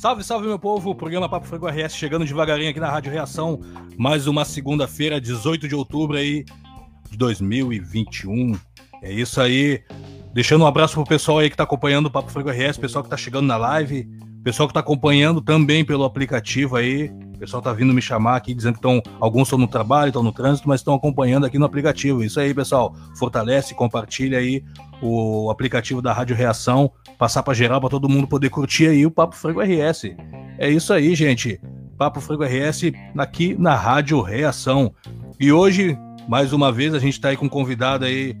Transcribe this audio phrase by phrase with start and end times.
[0.00, 0.88] Salve, salve, meu povo!
[0.88, 3.60] O programa Papo Frango RS chegando devagarinho aqui na Rádio Reação.
[3.98, 6.42] Mais uma segunda-feira, 18 de outubro aí
[7.10, 8.58] de 2021.
[9.02, 9.82] É isso aí.
[10.32, 13.10] Deixando um abraço pro pessoal aí que tá acompanhando o Papo Frango RS, pessoal que
[13.10, 14.08] tá chegando na live,
[14.42, 17.12] pessoal que tá acompanhando também pelo aplicativo aí.
[17.34, 19.02] O pessoal tá vindo me chamar aqui dizendo que estão.
[19.20, 22.24] Alguns estão no trabalho, estão no trânsito, mas estão acompanhando aqui no aplicativo.
[22.24, 22.96] Isso aí, pessoal.
[23.18, 24.64] Fortalece, compartilha aí
[25.02, 29.10] o aplicativo da Rádio Reação, passar para geral para todo mundo poder curtir aí o
[29.10, 30.14] Papo Frango RS.
[30.58, 31.60] É isso aí, gente.
[31.96, 34.94] Papo Frango RS aqui na Rádio Reação.
[35.38, 38.36] E hoje, mais uma vez, a gente está aí com um convidado aí.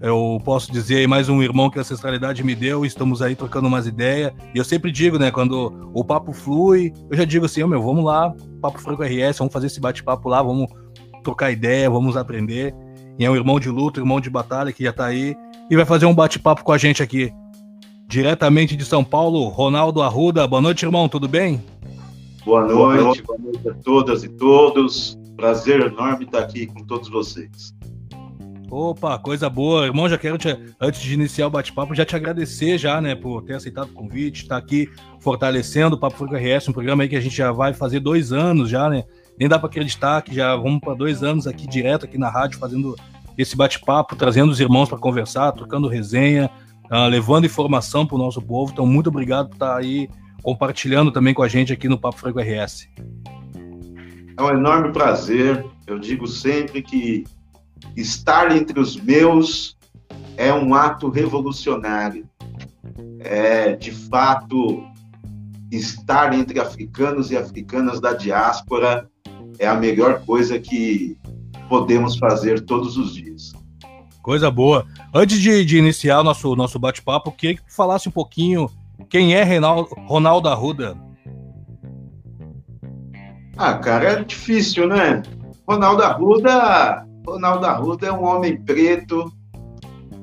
[0.00, 3.66] Eu posso dizer aí mais um irmão que a ancestralidade me deu, estamos aí trocando
[3.66, 4.32] umas ideias.
[4.54, 7.82] E eu sempre digo, né, quando o papo flui, eu já digo assim, oh, meu,
[7.82, 10.70] vamos lá, Papo Franco RS, vamos fazer esse bate-papo lá, vamos
[11.24, 12.74] trocar ideia, vamos aprender.
[13.18, 15.34] E é um irmão de luta, irmão de batalha que já está aí
[15.70, 17.32] e vai fazer um bate-papo com a gente aqui.
[18.08, 20.46] Diretamente de São Paulo, Ronaldo Arruda.
[20.46, 21.62] Boa noite, irmão, tudo bem?
[22.44, 25.18] Boa noite, boa noite a todas e todos.
[25.36, 27.74] Prazer enorme estar aqui com todos vocês.
[28.70, 29.86] Opa, coisa boa.
[29.86, 33.42] Irmão, já quero, te, antes de iniciar o bate-papo, já te agradecer já, né, por
[33.42, 34.88] ter aceitado o convite, estar aqui
[35.20, 38.32] fortalecendo o Papo Franco RS, um programa aí que a gente já vai fazer dois
[38.32, 39.04] anos já, né?
[39.38, 42.58] Nem dá para acreditar que já vamos para dois anos aqui direto aqui na rádio
[42.58, 42.96] fazendo
[43.36, 46.50] esse bate-papo, trazendo os irmãos para conversar, trocando resenha,
[46.90, 48.72] uh, levando informação para o nosso povo.
[48.72, 50.08] Então, muito obrigado por estar tá aí
[50.42, 52.88] compartilhando também com a gente aqui no Papo Franco RS.
[54.38, 55.64] É um enorme prazer.
[55.86, 57.24] Eu digo sempre que
[57.96, 59.76] estar entre os meus
[60.36, 62.28] é um ato revolucionário.
[63.20, 64.84] É, de fato,
[65.70, 69.08] estar entre africanos e africanas da diáspora
[69.58, 71.18] é a melhor coisa que
[71.68, 73.52] podemos fazer todos os dias.
[74.22, 74.84] Coisa boa.
[75.14, 78.68] Antes de, de iniciar nosso, nosso bate-papo, queria que falasse um pouquinho
[79.08, 80.96] quem é Reinaldo, Ronaldo Arruda.
[83.56, 85.22] Ah, cara, é difícil, né?
[85.68, 89.32] Ronaldo Arruda, Ronaldo Arruda é um homem preto,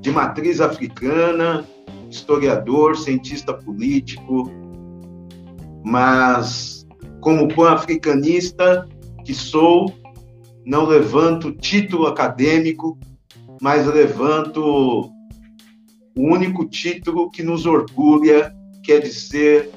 [0.02, 1.66] de matriz africana,
[2.10, 4.52] historiador, cientista político,
[5.84, 6.86] mas
[7.22, 8.88] como pan-africanista
[9.26, 9.94] que sou,
[10.66, 12.98] não levanto título acadêmico,
[13.62, 15.12] mas levanto
[16.16, 18.54] o único título que nos orgulha,
[18.84, 19.70] que é de ser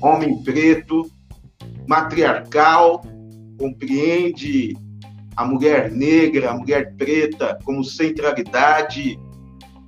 [0.00, 1.10] homem preto,
[1.86, 3.02] matriarcal,
[3.58, 4.76] compreende
[5.36, 9.18] a mulher negra, a mulher preta como centralidade,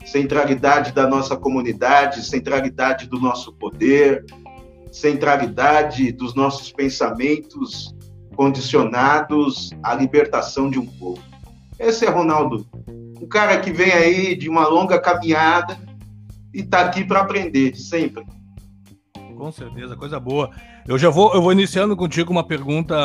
[0.05, 4.25] centralidade da nossa comunidade, centralidade do nosso poder,
[4.93, 7.95] centralidade dos nossos pensamentos
[8.41, 11.23] condicionados à libertação de um povo.
[11.79, 12.67] Esse é Ronaldo,
[13.21, 15.79] um cara que vem aí de uma longa caminhada
[16.55, 18.25] e está aqui para aprender sempre.
[19.37, 20.51] Com certeza, coisa boa.
[20.89, 22.97] Eu já vou, eu vou iniciando contigo uma pergunta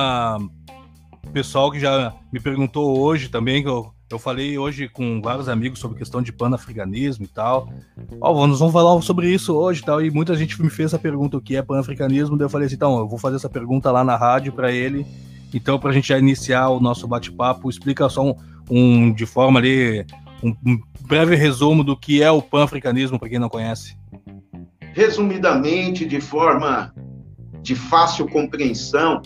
[1.34, 5.80] pessoal que já me perguntou hoje também, que eu, eu falei hoje com vários amigos
[5.80, 7.70] sobre questão de panafricanismo e tal.
[8.22, 10.02] Ó, oh, nós vamos falar sobre isso hoje e tal.
[10.02, 12.38] E muita gente me fez essa pergunta: o que é panafricanismo?
[12.38, 15.06] Daí eu falei assim: então, eu vou fazer essa pergunta lá na rádio para ele
[15.56, 18.36] então, para a gente já iniciar o nosso bate-papo, explica só um,
[18.70, 20.06] um, de forma ali,
[20.44, 20.78] um, um
[21.08, 23.98] breve resumo do que é o pan-africanismo, para quem não conhece.
[24.92, 26.94] Resumidamente, de forma
[27.62, 29.22] de fácil compreensão,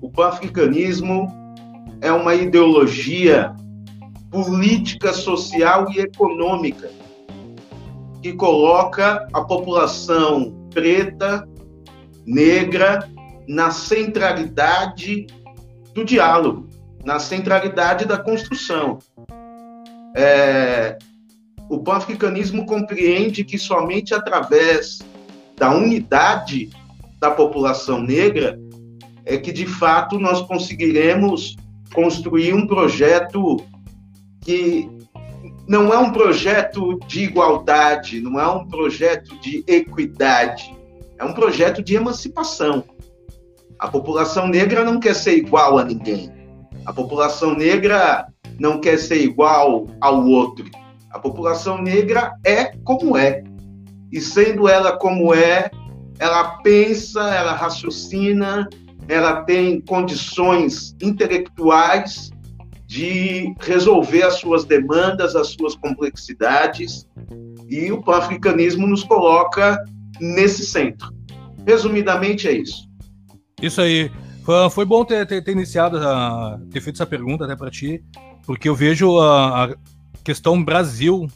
[0.00, 1.28] o pan-africanismo
[2.00, 3.54] é uma ideologia
[4.30, 6.90] política, social e econômica
[8.22, 11.48] que coloca a população preta,
[12.26, 13.08] negra,
[13.48, 15.26] na centralidade
[15.94, 16.68] do diálogo,
[17.04, 18.98] na centralidade da construção.
[20.14, 20.98] É,
[21.68, 25.00] o pan-africanismo compreende que somente através
[25.56, 26.70] da unidade
[27.18, 28.58] da população negra
[29.24, 31.56] é que, de fato, nós conseguiremos
[31.92, 33.56] construir um projeto
[34.40, 34.88] que
[35.68, 40.76] não é um projeto de igualdade, não é um projeto de equidade,
[41.18, 42.84] é um projeto de emancipação.
[43.78, 46.30] A população negra não quer ser igual a ninguém.
[46.84, 48.26] A população negra
[48.58, 50.68] não quer ser igual ao outro.
[51.10, 53.42] A população negra é como é.
[54.12, 55.70] E sendo ela como é,
[56.18, 58.68] ela pensa, ela raciocina,
[59.08, 62.30] ela tem condições intelectuais
[62.90, 67.06] de resolver as suas demandas, as suas complexidades,
[67.68, 69.78] e o pan-africanismo nos coloca
[70.20, 71.14] nesse centro.
[71.64, 72.90] Resumidamente é isso.
[73.62, 74.10] Isso aí.
[74.72, 78.02] Foi bom ter, ter, ter iniciado, a, ter feito essa pergunta até para ti,
[78.44, 79.74] porque eu vejo a, a,
[80.24, 81.28] questão Brasil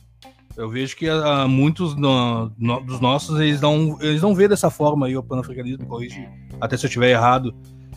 [0.57, 5.07] Eu vejo que uh, muitos no, no, dos nossos eles não, eles não dessa forma
[5.07, 6.29] aí o panafricanismo, corrige
[6.61, 7.55] até se eu estiver errado.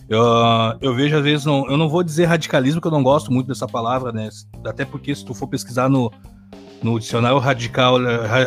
[0.09, 0.23] Eu,
[0.81, 3.47] eu vejo às vezes, não, eu não vou dizer radicalismo, que eu não gosto muito
[3.47, 4.29] dessa palavra, né?
[4.65, 6.11] Até porque se tu for pesquisar no,
[6.81, 7.97] no dicionário radical,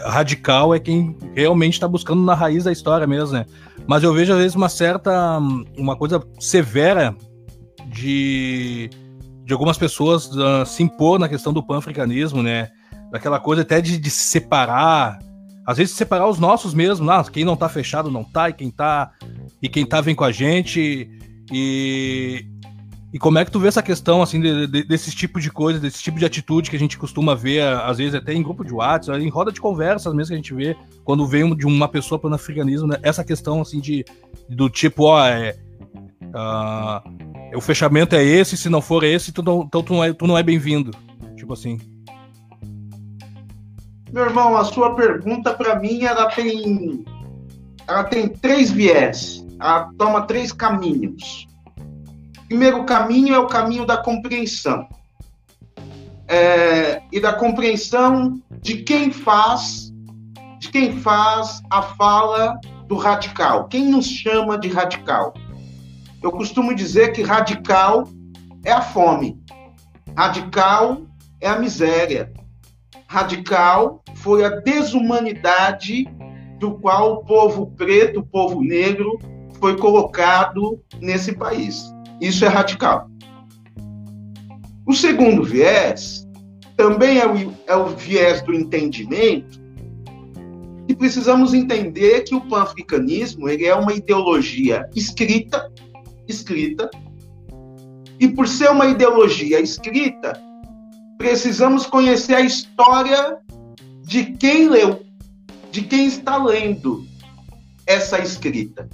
[0.05, 3.47] radical é quem realmente está buscando na raiz da história mesmo, né?
[3.87, 5.39] Mas eu vejo às vezes uma certa,
[5.77, 7.15] uma coisa severa
[7.87, 8.89] de,
[9.45, 12.71] de algumas pessoas uh, se impor na questão do panafricanismo, né?
[13.11, 15.19] daquela coisa até de, de se separar,
[15.67, 18.71] às vezes separar os nossos mesmo, ah, quem não tá fechado não tá, e quem
[18.71, 19.11] tá,
[19.61, 21.11] e quem tá vem com a gente,
[21.50, 22.47] e,
[23.12, 25.81] e como é que tu vê essa questão, assim, de, de, desse tipo de coisa,
[25.81, 28.73] desse tipo de atitude que a gente costuma ver, às vezes até em grupo de
[28.73, 32.19] WhatsApp, em roda de conversas mesmo que a gente vê, quando vem de uma pessoa
[32.19, 32.99] para o africanismo, né?
[33.02, 34.05] essa questão, assim, de,
[34.49, 35.56] do tipo, ó, é,
[36.26, 40.12] uh, o fechamento é esse, se não for esse, tu não, então tu não é,
[40.12, 40.93] tu não é bem-vindo,
[41.37, 41.79] tipo assim.
[44.12, 47.05] Meu irmão, a sua pergunta para mim ela tem
[47.87, 51.47] ela tem três viés, ela toma três caminhos.
[52.39, 54.89] O primeiro caminho é o caminho da compreensão.
[56.27, 59.91] É, e da compreensão de quem faz
[60.61, 63.67] de quem faz a fala do radical.
[63.67, 65.33] Quem nos chama de radical?
[66.23, 68.07] Eu costumo dizer que radical
[68.62, 69.41] é a fome.
[70.15, 71.01] Radical
[71.41, 72.31] é a miséria
[73.11, 76.05] radical foi a desumanidade
[76.61, 79.19] do qual o povo preto, o povo negro,
[79.61, 81.93] foi colocado nesse país.
[82.21, 83.11] Isso é radical.
[84.87, 86.27] O segundo viés
[86.77, 89.61] também é o, é o viés do entendimento,
[90.89, 95.71] e precisamos entender que o pan-africanismo ele é uma ideologia escrita,
[96.27, 96.91] escrita,
[98.19, 100.33] e por ser uma ideologia escrita,
[101.17, 103.39] precisamos conhecer a história
[104.03, 105.01] de quem leu,
[105.71, 107.07] de quem está lendo
[107.87, 108.89] essa escrita?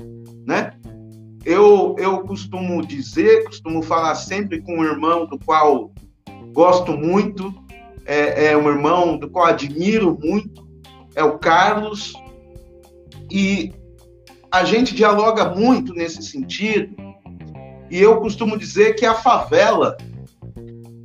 [1.46, 5.92] Eu, eu costumo dizer, costumo falar sempre com um irmão do qual
[6.52, 7.54] gosto muito,
[8.04, 10.66] é, é um irmão do qual admiro muito,
[11.14, 12.14] é o Carlos,
[13.30, 13.72] e
[14.50, 16.96] a gente dialoga muito nesse sentido,
[17.88, 19.96] e eu costumo dizer que a favela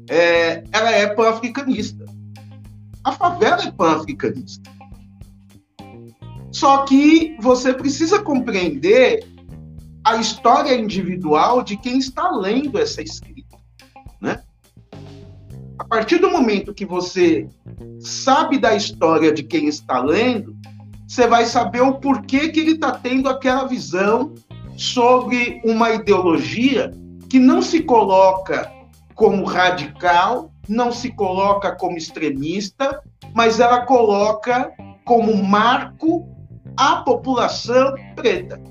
[0.10, 2.04] é, ela é pan-africanista.
[3.04, 4.72] A favela é pan-africanista.
[6.52, 9.24] Só que você precisa compreender
[10.04, 13.58] a história individual de quem está lendo essa escrita,
[14.20, 14.42] né?
[15.78, 17.48] A partir do momento que você
[18.00, 20.56] sabe da história de quem está lendo,
[21.08, 24.34] você vai saber o porquê que ele está tendo aquela visão
[24.78, 26.92] sobre uma ideologia
[27.30, 28.72] que não se coloca
[29.16, 33.02] como radical, não se coloca como extremista,
[33.34, 34.72] mas ela coloca
[35.04, 36.28] como marco
[36.78, 38.71] a população preta.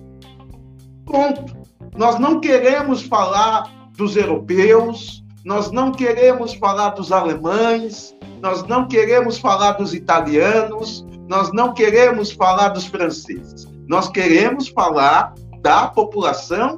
[1.10, 1.56] Ponto.
[1.96, 9.38] Nós não queremos falar dos europeus, nós não queremos falar dos alemães, nós não queremos
[9.38, 13.66] falar dos italianos, nós não queremos falar dos franceses.
[13.88, 16.76] Nós queremos falar da população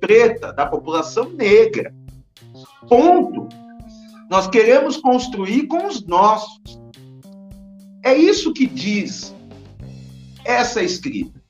[0.00, 1.92] preta, da população negra.
[2.88, 3.48] Ponto.
[4.30, 6.80] Nós queremos construir com os nossos.
[8.04, 9.34] É isso que diz
[10.44, 11.40] essa escrita.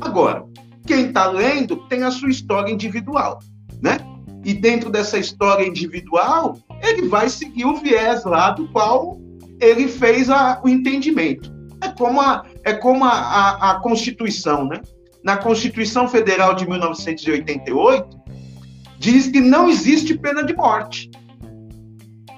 [0.00, 0.44] Agora,
[0.86, 3.38] quem está lendo tem a sua história individual,
[3.80, 3.98] né?
[4.44, 9.20] E dentro dessa história individual, ele vai seguir o viés lá do qual
[9.60, 11.52] ele fez a, o entendimento.
[11.80, 14.80] É como, a, é como a, a, a Constituição, né?
[15.22, 18.20] Na Constituição Federal de 1988,
[18.98, 21.10] diz que não existe pena de morte.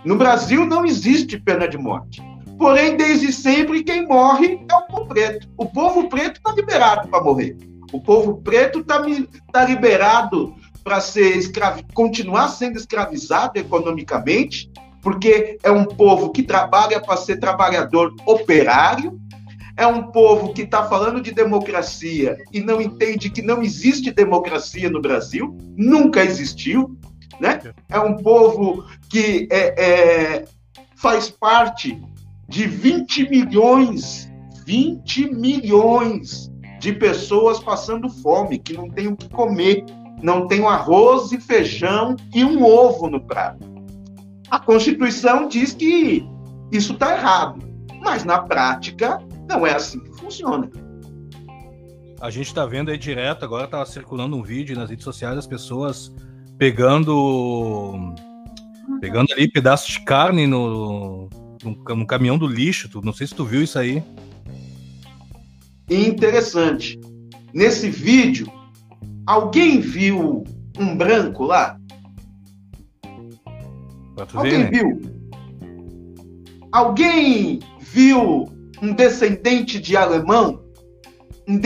[0.05, 2.23] No Brasil não existe pena de morte.
[2.59, 5.49] Porém, desde sempre, quem morre é o povo preto.
[5.57, 7.57] O povo preto está liberado para morrer.
[7.95, 9.01] O povo preto está
[9.53, 14.69] tá liberado para ser escravi continuar sendo escravizado economicamente,
[15.01, 19.17] porque é um povo que trabalha para ser trabalhador operário,
[19.77, 24.91] é um povo que está falando de democracia e não entende que não existe democracia
[24.91, 26.99] no Brasil, nunca existiu.
[27.39, 27.61] Né?
[27.89, 30.45] É um povo que é, é,
[30.97, 32.03] faz parte
[32.49, 34.29] de 20 milhões,
[34.67, 36.53] 20 milhões
[36.85, 39.87] de pessoas passando fome, que não tem o que comer,
[40.23, 43.65] não tem um arroz e feijão e um ovo no prato.
[44.51, 46.29] A Constituição diz que
[46.71, 47.59] isso está errado,
[48.03, 50.71] mas na prática não é assim que funciona.
[52.21, 55.47] A gente está vendo aí direto, agora tá circulando um vídeo nas redes sociais das
[55.47, 56.15] pessoas
[56.59, 58.15] pegando
[59.01, 61.31] pegando ali pedaços de carne no,
[61.63, 62.91] no, no caminhão do lixo.
[62.91, 64.03] Tu, não sei se tu viu isso aí.
[65.89, 66.99] Interessante.
[67.53, 68.51] Nesse vídeo,
[69.27, 70.45] alguém viu
[70.79, 71.79] um branco lá?
[74.33, 74.71] Alguém né?
[74.71, 75.01] viu?
[76.73, 78.49] Alguém viu
[78.83, 80.63] um descendente de alemão?
[81.47, 81.61] Um,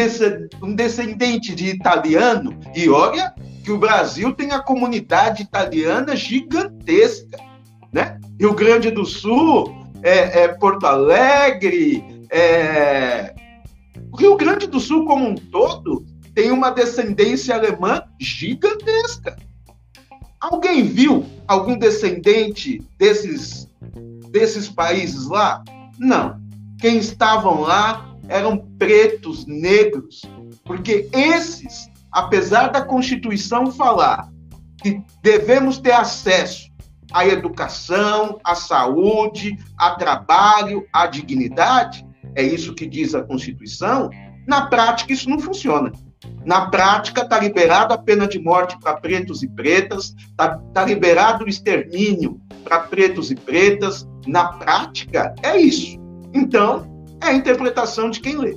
[0.62, 2.58] um descendente de italiano?
[2.74, 3.32] E olha
[3.64, 7.38] que o Brasil tem a comunidade italiana gigantesca,
[7.92, 8.18] né?
[8.38, 13.34] Rio Grande do Sul, é, é Porto Alegre, é...
[14.12, 19.36] o Rio Grande do Sul como um todo tem uma descendência alemã gigantesca.
[20.40, 23.68] Alguém viu algum descendente desses,
[24.30, 25.64] desses países lá?
[25.98, 26.40] Não.
[26.78, 30.22] Quem estavam lá eram pretos, negros,
[30.64, 34.30] porque esses, apesar da Constituição falar
[34.80, 36.68] que devemos ter acesso
[37.12, 44.10] à educação, à saúde, a trabalho, à dignidade, é isso que diz a Constituição,
[44.46, 45.92] na prática isso não funciona.
[46.44, 51.44] Na prática, está liberado a pena de morte para pretos e pretas, está tá liberado
[51.44, 54.08] o extermínio para pretos e pretas.
[54.26, 55.98] Na prática, é isso.
[56.34, 58.56] Então, é a interpretação de quem lê.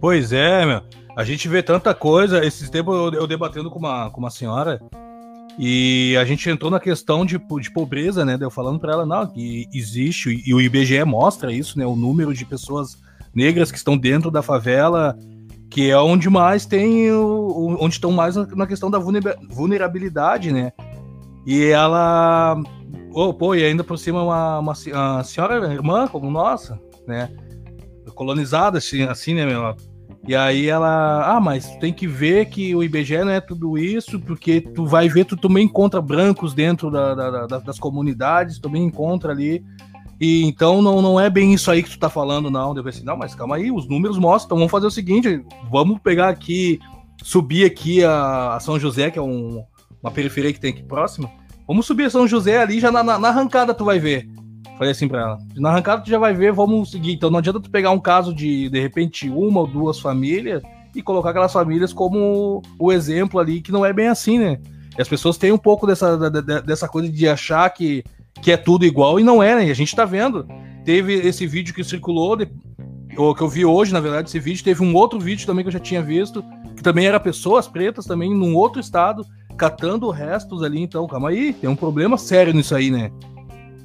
[0.00, 0.82] Pois é, meu.
[1.16, 2.44] A gente vê tanta coisa.
[2.44, 4.80] Esses tempos eu, eu debatendo com uma, com uma senhora
[5.58, 8.38] e a gente entrou na questão de, de pobreza, né?
[8.40, 11.86] Eu falando para ela, não, que existe, e o IBGE mostra isso, né?
[11.86, 12.96] O número de pessoas
[13.34, 15.16] negras que estão dentro da favela
[15.72, 20.70] que é onde mais tem onde estão mais na questão da vulnerabilidade, né?
[21.46, 22.60] E ela,
[23.12, 27.30] oh, pô, e ainda por cima uma, uma, uma senhora irmã como nossa, né?
[28.14, 29.74] Colonizada assim, assim, né, meu?
[30.26, 34.20] E aí ela, ah, mas tem que ver que o IBGE não é tudo isso,
[34.20, 38.84] porque tu vai ver, tu também encontra brancos dentro da, da, da, das comunidades, também
[38.84, 39.64] encontra ali
[40.22, 42.72] e então não, não é bem isso aí que tu tá falando, não.
[42.72, 44.46] Deve assim, não, mas calma aí, os números mostram.
[44.46, 46.78] Então vamos fazer o seguinte: vamos pegar aqui,
[47.20, 49.64] subir aqui a, a São José, que é um,
[50.00, 51.28] uma periferia que tem aqui próxima.
[51.66, 54.28] Vamos subir a São José ali, já na, na, na arrancada tu vai ver.
[54.82, 55.38] Falei assim pra ela.
[55.54, 57.12] Na arrancada tu já vai ver, vamos seguir.
[57.12, 60.60] Então não adianta tu pegar um caso de, de repente, uma ou duas famílias
[60.92, 64.58] e colocar aquelas famílias como o exemplo ali, que não é bem assim, né?
[64.98, 66.18] E as pessoas têm um pouco dessa,
[66.62, 68.02] dessa coisa de achar que
[68.42, 69.66] que é tudo igual e não é, né?
[69.68, 70.48] E a gente tá vendo.
[70.84, 72.48] Teve esse vídeo que circulou, de,
[73.16, 74.64] ou que eu vi hoje, na verdade, esse vídeo.
[74.64, 76.42] Teve um outro vídeo também que eu já tinha visto,
[76.76, 79.24] que também era pessoas pretas também, num outro estado,
[79.56, 80.82] catando restos ali.
[80.82, 83.12] Então, calma aí, tem um problema sério nisso aí, né?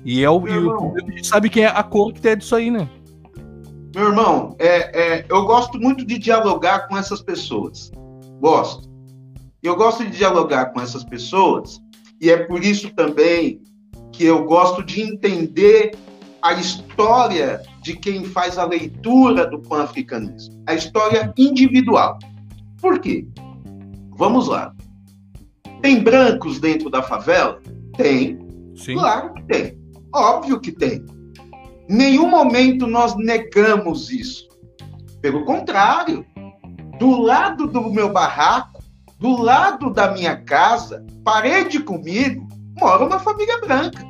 [0.05, 2.55] E é o, e o a gente sabe quem é a cor que tem disso
[2.55, 2.89] aí, né?
[3.95, 7.91] Meu irmão, é, é, eu gosto muito de dialogar com essas pessoas.
[8.39, 8.87] Gosto.
[9.63, 11.81] Eu gosto de dialogar com essas pessoas,
[12.21, 13.61] e é por isso também
[14.11, 15.91] que eu gosto de entender
[16.41, 22.19] a história de quem faz a leitura do pan-africanismo, a história individual.
[22.79, 23.27] Por quê?
[24.15, 24.73] Vamos lá.
[25.81, 27.59] Tem brancos dentro da favela?
[27.95, 28.39] Tem.
[28.75, 28.93] Sim.
[28.95, 29.77] Claro que tem.
[30.17, 31.05] Óbvio que tem.
[31.87, 34.47] Nenhum momento nós negamos isso.
[35.21, 36.25] Pelo contrário,
[36.97, 38.83] do lado do meu barraco,
[39.19, 42.47] do lado da minha casa, parede comigo,
[42.79, 44.03] mora uma família branca.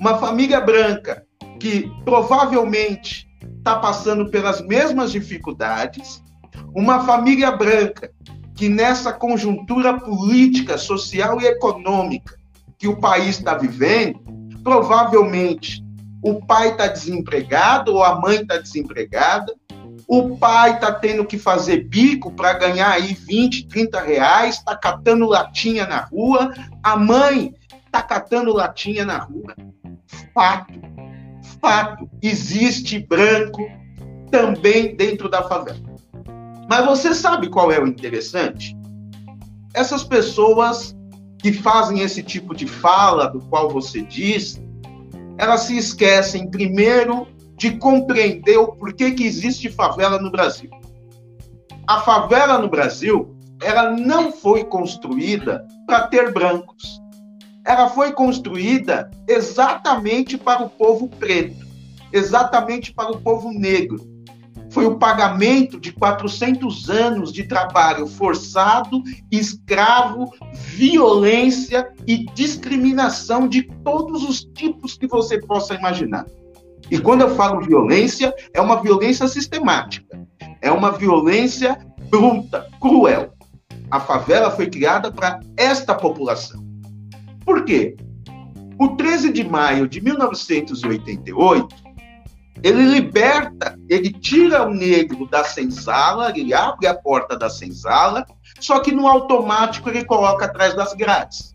[0.00, 1.24] Uma família branca
[1.60, 3.28] que provavelmente
[3.58, 6.22] está passando pelas mesmas dificuldades,
[6.74, 8.10] uma família branca
[8.54, 12.36] que nessa conjuntura política, social e econômica
[12.78, 14.20] que o país está vivendo,
[14.66, 15.80] provavelmente
[16.20, 19.54] o pai está desempregado ou a mãe está desempregada,
[20.08, 25.24] o pai está tendo que fazer bico para ganhar aí 20, 30 reais, está catando
[25.24, 27.54] latinha na rua, a mãe
[27.86, 29.54] está catando latinha na rua.
[30.34, 30.74] Fato.
[31.60, 32.10] Fato.
[32.20, 33.70] Existe branco
[34.32, 35.78] também dentro da favela.
[36.68, 38.76] Mas você sabe qual é o interessante?
[39.72, 40.95] Essas pessoas
[41.46, 44.60] que fazem esse tipo de fala, do qual você diz,
[45.38, 50.68] elas se esquecem, primeiro, de compreender o porquê que existe favela no Brasil.
[51.86, 57.00] A favela no Brasil, ela não foi construída para ter brancos
[57.64, 61.66] ela foi construída exatamente para o povo preto,
[62.12, 63.98] exatamente para o povo negro.
[64.76, 69.02] Foi o pagamento de 400 anos de trabalho forçado,
[69.32, 76.26] escravo, violência e discriminação de todos os tipos que você possa imaginar.
[76.90, 80.20] E quando eu falo violência, é uma violência sistemática,
[80.60, 81.78] é uma violência
[82.10, 83.32] bruta, cruel.
[83.90, 86.62] A favela foi criada para esta população.
[87.46, 87.96] Por quê?
[88.78, 91.85] O 13 de maio de 1988,
[92.62, 98.24] ele liberta, ele tira o negro da senzala, ele abre a porta da senzala,
[98.60, 101.54] só que no automático ele coloca atrás das grades.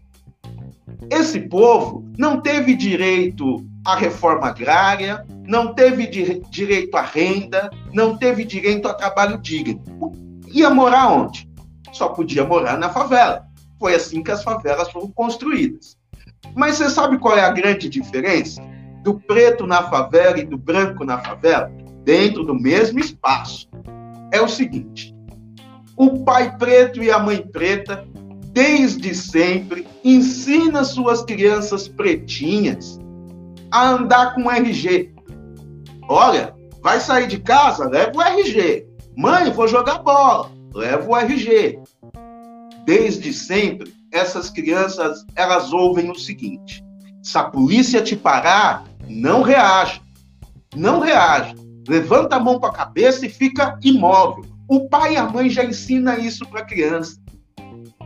[1.09, 8.15] Esse povo não teve direito à reforma agrária, não teve di direito à renda, não
[8.15, 9.81] teve direito a trabalho digno.
[10.47, 11.49] Ia morar onde?
[11.91, 13.45] Só podia morar na favela.
[13.79, 15.97] Foi assim que as favelas foram construídas.
[16.55, 18.61] Mas você sabe qual é a grande diferença
[19.03, 21.71] do preto na favela e do branco na favela?
[22.03, 23.69] Dentro do mesmo espaço.
[24.31, 25.13] É o seguinte:
[25.95, 28.07] o pai preto e a mãe preta,
[28.51, 32.99] desde sempre, ensina suas crianças pretinhas
[33.71, 35.13] a andar com RG.
[36.09, 38.87] Olha, vai sair de casa, leva o RG.
[39.15, 41.79] Mãe, vou jogar bola, leva o RG.
[42.85, 46.83] Desde sempre, essas crianças elas ouvem o seguinte:
[47.21, 50.01] se a polícia te parar, não reaja.
[50.75, 51.53] Não reaja.
[51.87, 54.45] Levanta a mão para a cabeça e fica imóvel.
[54.67, 57.19] O pai e a mãe já ensina isso para a criança.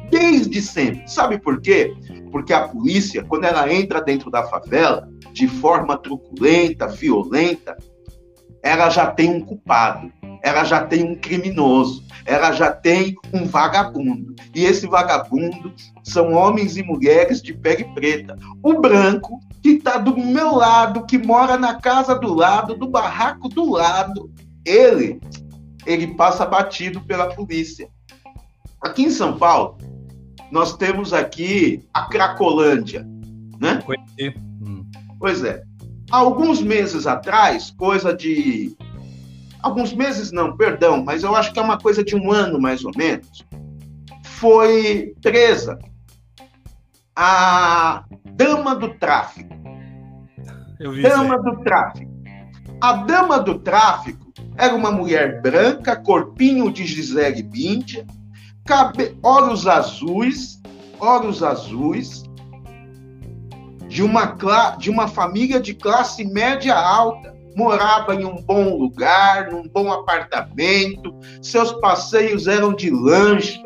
[0.10, 1.08] Desde sempre.
[1.08, 1.94] Sabe por quê?
[2.32, 7.78] Porque a polícia, quando ela entra dentro da favela, de forma truculenta, violenta,
[8.64, 10.12] ela já tem um culpado
[10.46, 14.36] ela já tem um criminoso, ela já tem um vagabundo.
[14.54, 15.74] E esse vagabundo
[16.04, 18.38] são homens e mulheres de pele preta.
[18.62, 23.50] O branco, que está do meu lado, que mora na casa do lado, do barraco
[23.50, 24.32] do lado,
[24.64, 25.20] ele,
[25.84, 27.90] ele passa batido pela polícia.
[28.84, 29.80] Aqui em São Paulo,
[30.52, 33.04] nós temos aqui a Cracolândia,
[33.60, 33.82] né?
[35.18, 35.64] Pois é.
[36.12, 38.78] Alguns meses atrás, coisa de
[39.66, 42.86] alguns meses não, perdão, mas eu acho que é uma coisa de um ano mais
[42.86, 43.44] ou menos,
[44.24, 45.80] foi presa
[47.16, 49.56] a dama do tráfico.
[51.02, 52.14] dama do tráfico.
[52.80, 58.06] A dama do tráfico era uma mulher branca, corpinho de Gisele Bündchen,
[58.66, 59.18] cabe...
[59.24, 60.62] olhos azuis,
[61.00, 62.24] olhos azuis,
[63.88, 64.26] de uma,
[64.78, 71.16] de uma família de classe média alta morava em um bom lugar, num bom apartamento,
[71.42, 73.62] seus passeios eram de lancha.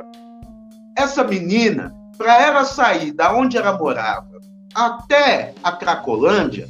[0.98, 4.30] Essa menina, para ela sair da onde ela morava
[4.76, 6.70] até a Cracolândia,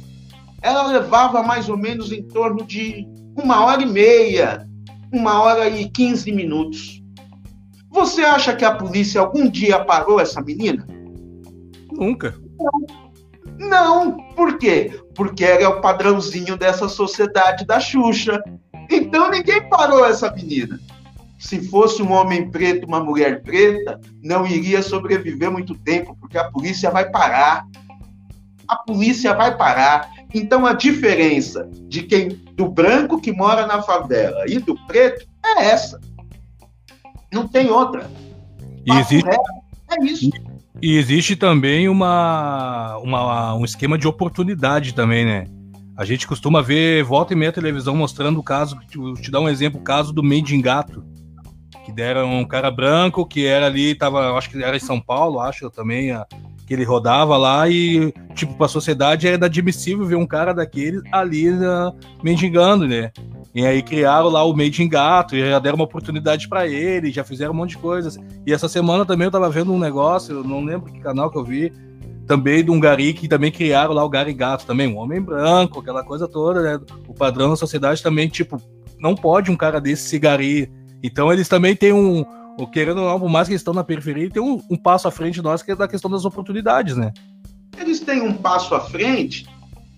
[0.62, 3.06] ela levava mais ou menos em torno de
[3.36, 4.68] uma hora e meia,
[5.12, 7.02] uma hora e quinze minutos.
[7.90, 10.86] Você acha que a polícia algum dia parou essa menina?
[11.92, 12.34] Nunca.
[12.58, 12.99] Não.
[13.60, 14.98] Não, por quê?
[15.14, 18.42] Porque ela é o padrãozinho dessa sociedade da Xuxa.
[18.90, 20.80] Então ninguém parou essa menina.
[21.38, 26.50] Se fosse um homem preto, uma mulher preta, não iria sobreviver muito tempo, porque a
[26.50, 27.66] polícia vai parar.
[28.66, 30.10] A polícia vai parar.
[30.32, 35.66] Então a diferença de quem do branco que mora na favela e do preto é
[35.66, 36.00] essa.
[37.30, 38.10] Não tem outra.
[38.86, 40.30] Existe, é isso.
[40.82, 45.46] E existe também uma, uma, um esquema de oportunidade também, né?
[45.96, 48.78] A gente costuma ver volta e meia televisão mostrando o caso,
[49.20, 51.04] te dar um exemplo, o caso do Mendigato,
[51.84, 55.40] que deram um cara branco que era ali, tava, acho que era em São Paulo,
[55.40, 56.26] acho também, a,
[56.66, 61.02] que ele rodava lá e, tipo, para a sociedade era inadmissível ver um cara daquele
[61.12, 63.10] ali na, mendigando, né?
[63.54, 67.10] E aí criaram lá o Made in Gato, e já deram uma oportunidade para ele,
[67.10, 68.16] já fizeram um monte de coisas.
[68.46, 71.36] E essa semana também eu tava vendo um negócio, eu não lembro que canal que
[71.36, 71.72] eu vi,
[72.30, 75.80] também de um gari que também criaram lá o Gari Gato também, um homem branco,
[75.80, 76.80] aquela coisa toda, né?
[77.08, 78.62] O padrão da sociedade também, tipo,
[79.00, 80.70] não pode um cara desse se gari.
[81.02, 82.24] Então eles também têm um,
[82.72, 85.10] querendo ou não, por mais que eles estão na periferia, tem um, um passo à
[85.10, 87.12] frente de nós que é da questão das oportunidades, né?
[87.76, 89.48] Eles têm um passo à frente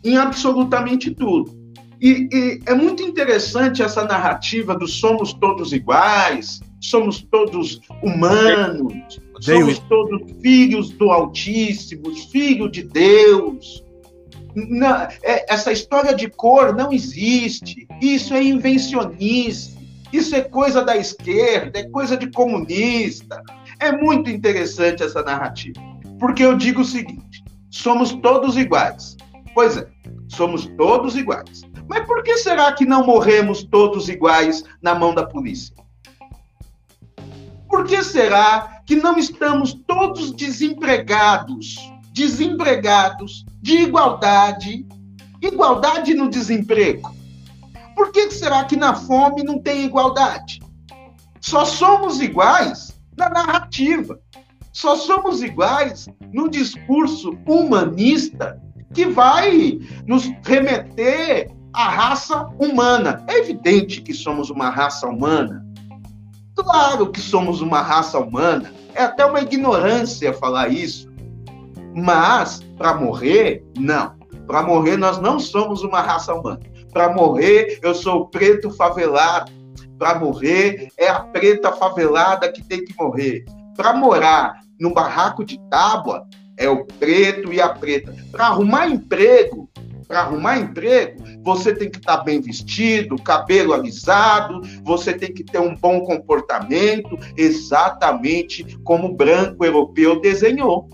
[0.03, 1.62] em absolutamente tudo.
[2.03, 8.93] E, e, é muito interessante essa narrativa do somos todos iguais, somos todos humanos,
[9.41, 13.85] somos todos filhos do Altíssimo, filhos de Deus.
[14.57, 17.87] Não, é, essa história de cor não existe.
[18.01, 19.81] Isso é invencionista.
[20.13, 23.41] Isso é coisa da esquerda, é coisa de comunista.
[23.79, 25.81] É muito interessante essa narrativa.
[26.19, 29.17] Porque eu digo o seguinte: somos todos iguais.
[29.55, 29.87] Pois é,
[30.29, 31.63] somos todos iguais.
[31.89, 35.75] Mas por que será que não morremos todos iguais na mão da polícia?
[37.69, 41.77] Por que será que não estamos todos desempregados?
[42.13, 44.87] Desempregados de igualdade,
[45.41, 47.15] igualdade no desemprego.
[47.97, 50.61] Por que será que na fome não tem igualdade?
[51.41, 54.21] Só somos iguais na narrativa.
[54.73, 58.61] Só somos iguais no discurso humanista
[58.95, 63.25] que vai nos remeter à raça humana.
[63.27, 65.65] É evidente que somos uma raça humana.
[66.55, 68.73] Claro que somos uma raça humana.
[68.95, 71.11] É até uma ignorância falar isso.
[71.95, 74.15] Mas, para morrer, não.
[74.47, 76.61] Para morrer, nós não somos uma raça humana.
[76.93, 79.51] Para morrer, eu sou preto favelado.
[79.99, 83.45] Para morrer, é a preta favelada que tem que morrer.
[83.77, 88.15] Para morar no barraco de tábua, é o preto e a preta.
[88.31, 89.71] Para arrumar emprego,
[90.13, 95.43] para arrumar emprego, você tem que estar tá bem vestido, cabelo alisado, você tem que
[95.43, 100.87] ter um bom comportamento, exatamente como o branco europeu desenhou.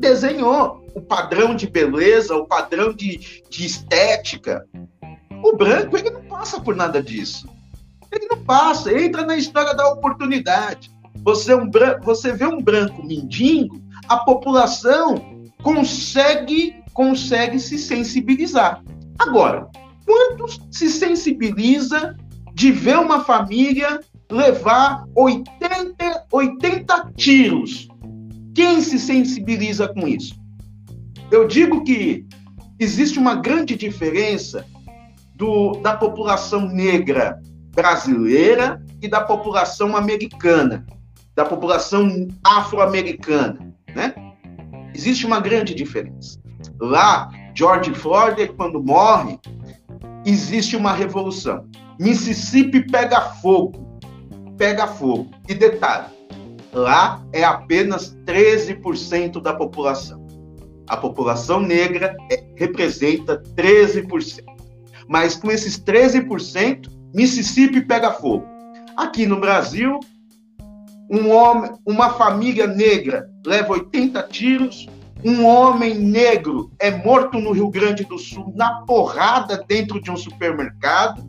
[0.00, 4.66] Desenhou o padrão de beleza, o padrão de, de estética.
[5.44, 7.48] O branco, ele não passa por nada disso.
[8.10, 10.90] Ele não passa, entra na história da oportunidade.
[11.22, 18.82] Você, é um branco, você vê um branco mendigo, a população consegue, consegue se sensibilizar.
[19.18, 19.68] Agora,
[20.06, 22.16] quantos se sensibiliza
[22.54, 24.00] de ver uma família
[24.30, 27.88] levar 80, 80 tiros?
[28.54, 30.34] Quem se sensibiliza com isso?
[31.30, 32.26] Eu digo que
[32.78, 34.66] existe uma grande diferença
[35.36, 37.40] do, da população negra
[37.74, 40.84] brasileira e da população americana,
[41.34, 44.14] da população afro-americana, né?
[44.94, 46.40] Existe uma grande diferença.
[46.80, 49.38] Lá, George Floyd, quando morre,
[50.24, 51.64] existe uma revolução.
[51.98, 54.00] Mississippi pega fogo,
[54.56, 55.30] pega fogo.
[55.48, 56.06] E detalhe,
[56.72, 60.26] lá é apenas 13% da população.
[60.88, 64.42] A população negra é, representa 13%.
[65.06, 68.46] Mas com esses 13%, Mississippi pega fogo.
[68.96, 70.00] Aqui no Brasil,
[71.10, 74.88] um homem, uma família negra leva 80 tiros,
[75.24, 80.16] um homem negro é morto no Rio Grande do Sul na porrada dentro de um
[80.16, 81.28] supermercado,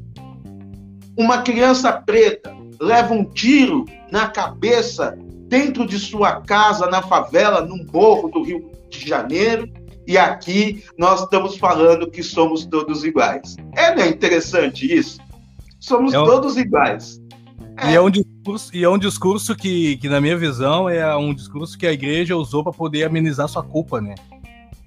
[1.18, 7.86] uma criança preta leva um tiro na cabeça dentro de sua casa na favela, num
[7.92, 9.70] morro do Rio de Janeiro,
[10.08, 13.56] e aqui nós estamos falando que somos todos iguais.
[13.76, 15.20] É, não é interessante isso?
[15.80, 17.22] Somos é todos iguais.
[17.82, 17.92] É.
[17.92, 21.34] E, é um discurso, e é um discurso que, que, na minha visão, é um
[21.34, 24.16] discurso que a igreja usou para poder amenizar sua culpa, né?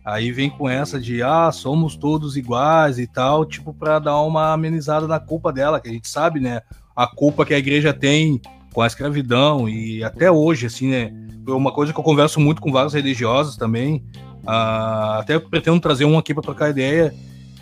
[0.04, 4.52] Aí vem com essa de, ah, somos todos iguais e tal, tipo, para dar uma
[4.52, 6.60] amenizada na culpa dela, que a gente sabe, né?
[6.94, 8.40] A culpa que a igreja tem
[8.72, 11.12] com a escravidão e até hoje, assim, né?
[11.48, 14.04] Uma coisa que eu converso muito com vários religiosos também,
[14.44, 17.14] uh, até pretendo trazer um aqui para trocar ideia,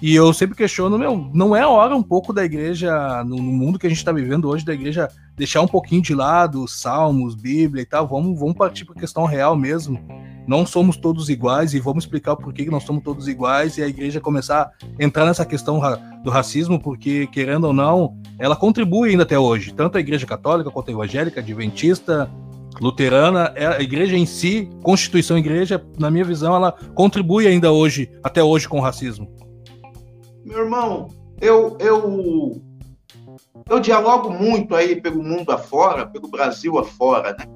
[0.03, 3.79] e eu sempre questiono, meu, não é hora um pouco da igreja, no, no mundo
[3.79, 7.83] que a gente está vivendo hoje, da igreja deixar um pouquinho de lado salmos, Bíblia
[7.83, 10.01] e tal, vamos, vamos partir para a questão real mesmo.
[10.45, 13.87] Não somos todos iguais e vamos explicar por que não somos todos iguais e a
[13.87, 15.81] igreja começar a entrar nessa questão
[16.25, 20.69] do racismo, porque, querendo ou não, ela contribui ainda até hoje, tanto a igreja católica
[20.69, 22.29] quanto a evangélica, adventista,
[22.81, 28.11] luterana, é a igreja em si, constituição igreja, na minha visão, ela contribui ainda hoje,
[28.21, 29.31] até hoje, com o racismo.
[30.45, 31.09] Meu irmão,
[31.41, 32.63] eu, eu,
[33.69, 37.47] eu dialogo muito aí pelo mundo afora, pelo Brasil afora, né?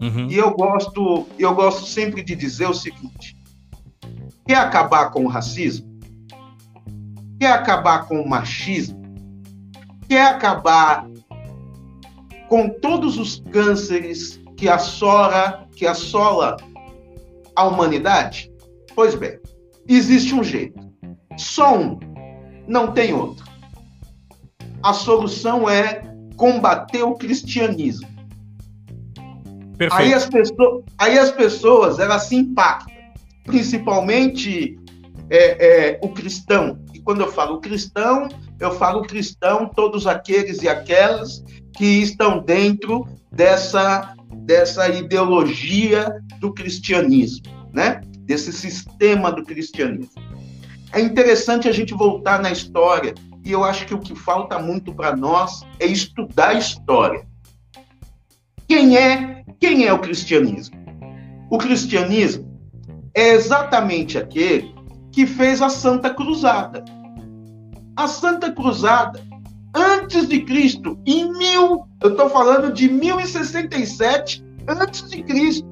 [0.00, 0.28] Uhum.
[0.30, 3.36] E eu gosto, eu gosto sempre de dizer o seguinte:
[4.46, 5.88] quer acabar com o racismo?
[7.38, 9.00] Quer acabar com o machismo?
[10.08, 11.06] Quer acabar
[12.48, 16.56] com todos os cânceres que assola, que assola
[17.54, 18.50] a humanidade?
[18.94, 19.38] Pois bem,
[19.86, 20.80] existe um jeito.
[21.36, 21.98] Só um
[22.66, 23.44] não tem outro.
[24.82, 26.02] A solução é
[26.36, 28.08] combater o cristianismo.
[29.76, 30.02] Perfeito.
[30.02, 32.94] Aí as, pessoas, aí as pessoas elas se impactam,
[33.44, 34.78] principalmente
[35.30, 36.78] é, é, o cristão.
[36.92, 41.42] E quando eu falo cristão, eu falo cristão, todos aqueles e aquelas
[41.76, 48.02] que estão dentro dessa, dessa ideologia do cristianismo, né?
[48.30, 50.10] desse sistema do cristianismo.
[50.92, 54.92] É interessante a gente voltar na história, e eu acho que o que falta muito
[54.92, 57.26] para nós é estudar a história.
[58.68, 60.76] Quem é, quem é o cristianismo?
[61.50, 62.48] O cristianismo
[63.14, 64.74] é exatamente aquele
[65.10, 66.84] que fez a Santa Cruzada.
[67.96, 69.20] A Santa Cruzada,
[69.74, 75.68] antes de Cristo, em mil, eu estou falando de 1067 antes de Cristo.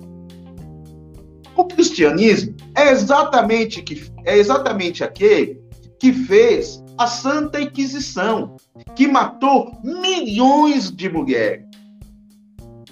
[1.57, 5.59] O cristianismo é exatamente, que, é exatamente aquele
[5.99, 8.57] que fez a Santa Inquisição,
[8.95, 11.64] que matou milhões de mulheres.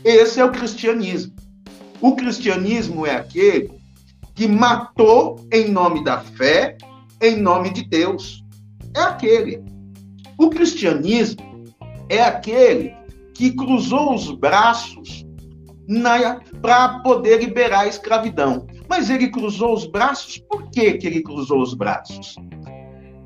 [0.02, 1.34] Esse é o cristianismo.
[2.00, 3.70] O cristianismo é aquele
[4.34, 6.78] que matou em nome da fé,
[7.20, 8.42] em nome de Deus.
[8.94, 9.62] É aquele.
[10.38, 11.64] O cristianismo
[12.08, 12.94] é aquele
[13.34, 15.26] que cruzou os braços
[16.62, 18.66] para poder liberar a escravidão.
[18.88, 22.36] Mas ele cruzou os braços, por que, que ele cruzou os braços?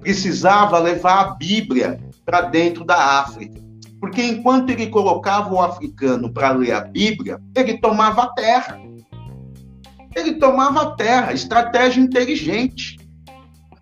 [0.01, 3.61] Precisava levar a Bíblia para dentro da África.
[4.01, 8.81] Porque enquanto ele colocava o africano para ler a Bíblia, ele tomava a terra.
[10.17, 12.97] Ele tomava a terra, estratégia inteligente.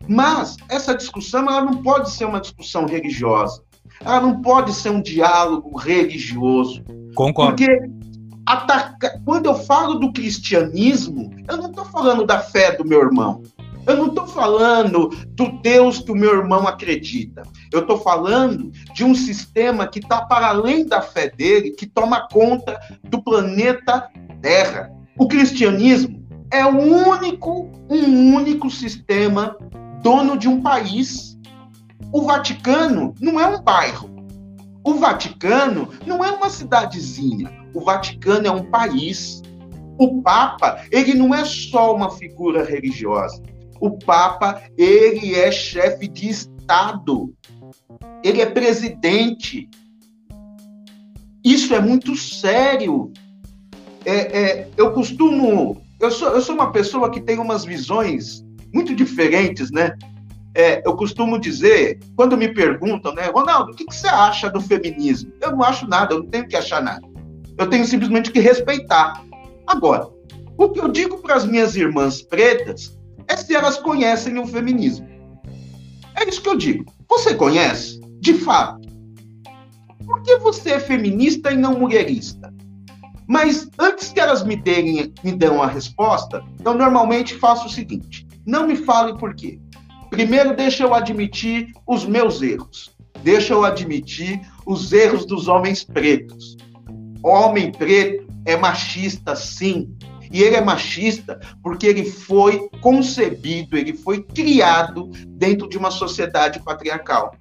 [0.08, 3.62] Mas essa discussão ela não pode ser uma discussão religiosa.
[4.00, 6.82] Ela não pode ser um diálogo religioso.
[7.14, 7.56] Concordo.
[7.56, 7.97] Porque
[8.48, 9.20] ataca...
[9.24, 13.42] quando eu falo do cristianismo, eu não estou falando da fé do meu irmão.
[13.86, 17.42] Eu não estou falando do Deus que o meu irmão acredita.
[17.72, 22.28] Eu estou falando de um sistema que está para além da fé dele, que toma
[22.28, 24.10] conta do planeta
[24.42, 24.90] Terra.
[25.18, 29.56] O cristianismo é o único, um único sistema
[30.02, 31.38] dono de um país.
[32.12, 34.10] O Vaticano não é um bairro.
[34.84, 37.50] O Vaticano não é uma cidadezinha.
[37.74, 39.42] O Vaticano é um país.
[39.98, 43.42] O Papa, ele não é só uma figura religiosa.
[43.80, 47.34] O Papa, ele é chefe de Estado.
[48.22, 49.68] Ele é presidente.
[51.44, 53.12] Isso é muito sério.
[54.04, 55.80] É, é, eu costumo.
[56.00, 59.96] Eu sou, eu sou uma pessoa que tem umas visões muito diferentes, né?
[60.54, 64.60] É, eu costumo dizer, quando me perguntam, né, Ronaldo, o que, que, você acha do
[64.60, 65.32] feminismo?
[65.40, 67.06] Eu não acho nada, eu não tenho que achar nada.
[67.58, 69.22] Eu tenho simplesmente que respeitar.
[69.66, 70.08] Agora,
[70.56, 75.08] o que eu digo para as minhas irmãs pretas é se elas conhecem o feminismo.
[76.16, 76.84] É isso que eu digo.
[77.08, 78.00] Você conhece?
[78.20, 78.88] De fato.
[80.06, 82.52] Por que você é feminista e não mulherista?
[83.26, 88.26] Mas antes que elas me, derem, me dão a resposta, eu normalmente faço o seguinte:
[88.46, 89.60] não me fale por quê.
[90.08, 92.96] Primeiro, deixa eu admitir os meus erros.
[93.22, 96.56] Deixa eu admitir os erros dos homens pretos.
[97.22, 99.94] Homem preto é machista, sim.
[100.30, 106.60] E ele é machista porque ele foi concebido, ele foi criado dentro de uma sociedade
[106.60, 107.34] patriarcal.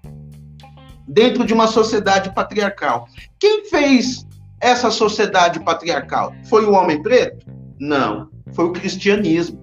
[1.08, 3.08] Dentro de uma sociedade patriarcal.
[3.40, 4.26] Quem fez
[4.60, 6.34] essa sociedade patriarcal?
[6.50, 7.46] Foi o homem preto?
[7.80, 9.60] Não, foi o cristianismo.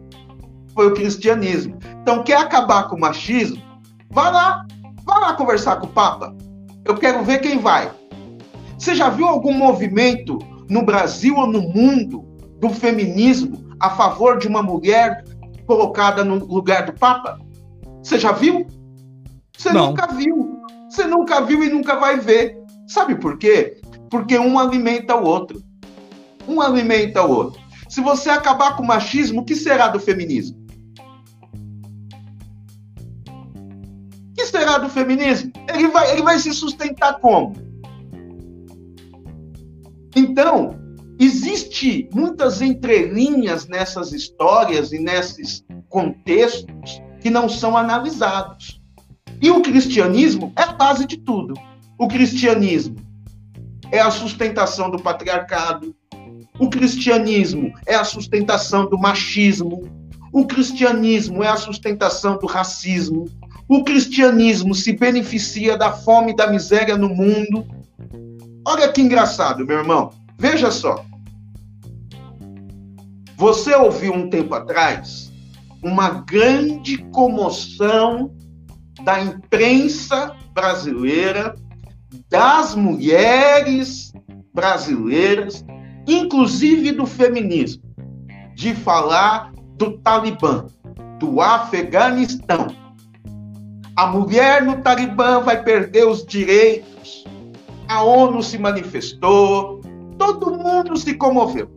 [0.75, 1.79] Foi o cristianismo.
[2.03, 3.63] Então, quer acabar com o machismo?
[4.11, 4.67] Vá lá,
[5.05, 6.35] vá lá conversar com o Papa.
[6.85, 7.91] Eu quero ver quem vai.
[8.79, 12.25] Você já viu algum movimento no Brasil ou no mundo
[12.61, 15.25] do feminismo a favor de uma mulher
[15.67, 17.39] colocada no lugar do Papa?
[18.03, 18.67] Você já viu?
[19.57, 19.89] Você Não.
[19.89, 20.61] nunca viu.
[20.89, 22.57] Você nunca viu e nunca vai ver.
[22.87, 23.81] Sabe por quê?
[24.11, 25.63] Porque um alimenta o outro.
[26.47, 27.61] Um alimenta o outro.
[27.89, 30.59] Se você acabar com o machismo, o que será do feminismo?
[33.29, 35.53] O que será do feminismo?
[35.73, 37.55] Ele vai, ele vai se sustentar como?
[40.17, 40.79] Então,
[41.19, 48.81] Existe muitas entrelinhas nessas histórias e nesses contextos que não são analisados.
[49.41, 51.55] E o cristianismo é a base de tudo.
[51.99, 52.97] O cristianismo
[53.93, 55.95] é a sustentação do patriarcado.
[56.59, 59.89] O cristianismo é a sustentação do machismo.
[60.33, 63.27] O cristianismo é a sustentação do racismo.
[63.69, 67.65] O cristianismo se beneficia da fome e da miséria no mundo.
[68.67, 70.11] Olha que engraçado, meu irmão.
[70.39, 71.05] Veja só.
[73.37, 75.33] Você ouviu um tempo atrás
[75.83, 78.35] uma grande comoção
[79.03, 81.55] da imprensa brasileira,
[82.31, 84.13] das mulheres
[84.55, 85.65] brasileiras,
[86.07, 87.83] inclusive do feminismo,
[88.55, 90.67] de falar do Talibã,
[91.19, 92.69] do Afeganistão.
[93.97, 97.24] A mulher no Talibã vai perder os direitos.
[97.89, 99.81] A ONU se manifestou,
[100.19, 101.71] todo mundo se comoveu.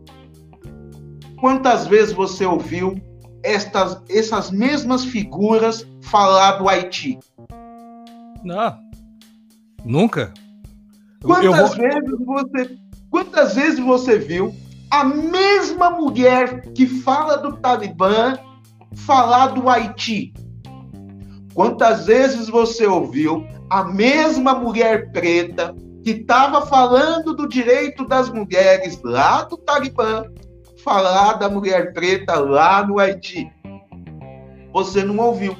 [1.40, 3.00] Quantas vezes você ouviu
[3.42, 7.18] estas, essas mesmas figuras falar do Haiti?
[8.42, 8.78] Não,
[9.84, 10.32] nunca.
[11.22, 11.88] Quantas, vou...
[11.88, 12.78] vezes você,
[13.10, 14.54] quantas vezes você viu
[14.90, 18.38] a mesma mulher que fala do Talibã
[18.94, 20.32] falar do Haiti?
[21.54, 25.74] Quantas vezes você ouviu a mesma mulher preta
[26.08, 30.24] que estava falando do direito das mulheres lá do Talibã,
[30.82, 33.46] falar da mulher preta lá no Haiti.
[34.72, 35.54] Você não ouviu.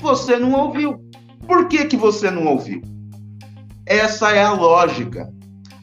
[0.00, 1.04] Você não ouviu.
[1.44, 2.80] Por que, que você não ouviu?
[3.84, 5.28] Essa é a lógica.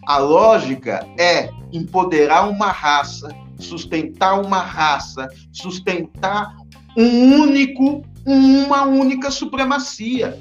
[0.07, 3.27] A lógica é empoderar uma raça
[3.59, 6.55] sustentar uma raça, sustentar
[6.95, 10.39] um único, uma única supremacia.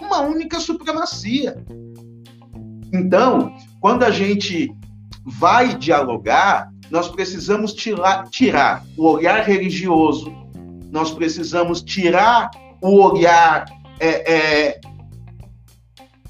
[0.00, 1.64] Uma única supremacia.
[2.92, 4.74] Então, quando a gente
[5.24, 10.32] vai dialogar, nós precisamos tirar, tirar o olhar religioso,
[10.90, 13.66] nós precisamos tirar o olhar
[13.98, 14.80] é, é,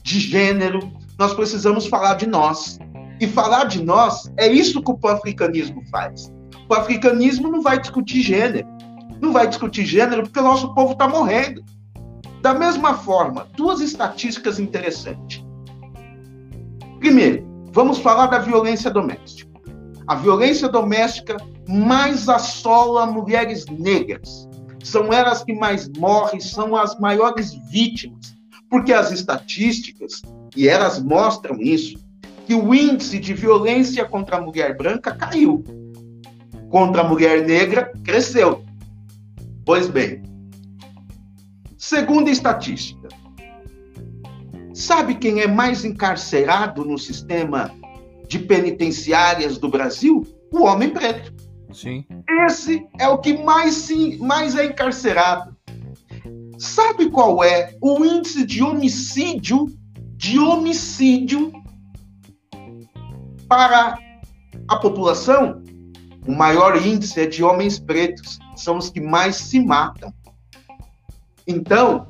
[0.02, 2.78] de gênero, nós precisamos falar de nós.
[3.20, 6.30] E falar de nós é isso que o pan-africanismo faz.
[6.68, 8.66] O africanismo não vai discutir gênero.
[9.20, 11.64] Não vai discutir gênero porque o nosso povo está morrendo.
[12.42, 15.45] Da mesma forma, duas estatísticas interessantes.
[16.98, 19.50] Primeiro, vamos falar da violência doméstica.
[20.06, 21.36] A violência doméstica
[21.68, 24.48] mais assola mulheres negras.
[24.82, 28.36] São elas que mais morrem, são as maiores vítimas.
[28.70, 30.22] Porque as estatísticas,
[30.56, 31.98] e elas mostram isso,
[32.46, 35.64] que o índice de violência contra a mulher branca caiu.
[36.70, 38.64] Contra a mulher negra, cresceu.
[39.64, 40.22] Pois bem,
[41.76, 43.08] segundo estatística,
[44.76, 47.72] sabe quem é mais encarcerado no sistema
[48.28, 50.26] de penitenciárias do Brasil?
[50.52, 51.32] O homem preto.
[51.72, 52.04] Sim.
[52.46, 55.56] Esse é o que mais, sim, mais é encarcerado.
[56.58, 59.66] Sabe qual é o índice de homicídio
[60.16, 61.52] de homicídio
[63.48, 63.98] para
[64.66, 65.62] a população,
[66.26, 70.12] o maior índice é de homens pretos, são os que mais se matam.
[71.46, 72.08] Então,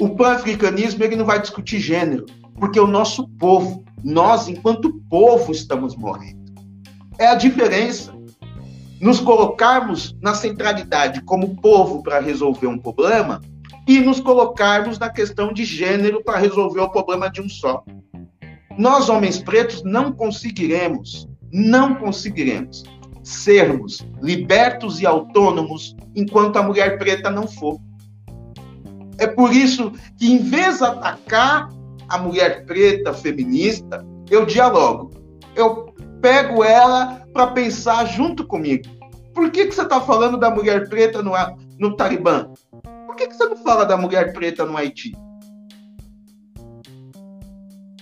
[0.00, 2.26] o pan-africanismo ele não vai discutir gênero,
[2.58, 6.44] porque o nosso povo, nós enquanto povo estamos morrendo.
[7.18, 8.12] É a diferença.
[9.00, 13.40] Nos colocarmos na centralidade como povo para resolver um problema
[13.86, 17.84] e nos colocarmos na questão de gênero para resolver o problema de um só.
[18.78, 22.82] Nós, homens pretos, não conseguiremos, não conseguiremos
[23.22, 27.78] sermos libertos e autônomos enquanto a mulher preta não for.
[29.18, 31.68] É por isso que, em vez de atacar
[32.08, 35.10] a mulher preta feminista, eu dialogo.
[35.54, 38.84] Eu pego ela para pensar junto comigo.
[39.34, 41.32] Por que, que você está falando da mulher preta no,
[41.78, 42.50] no Talibã?
[43.06, 45.12] Por que, que você não fala da mulher preta no Haiti?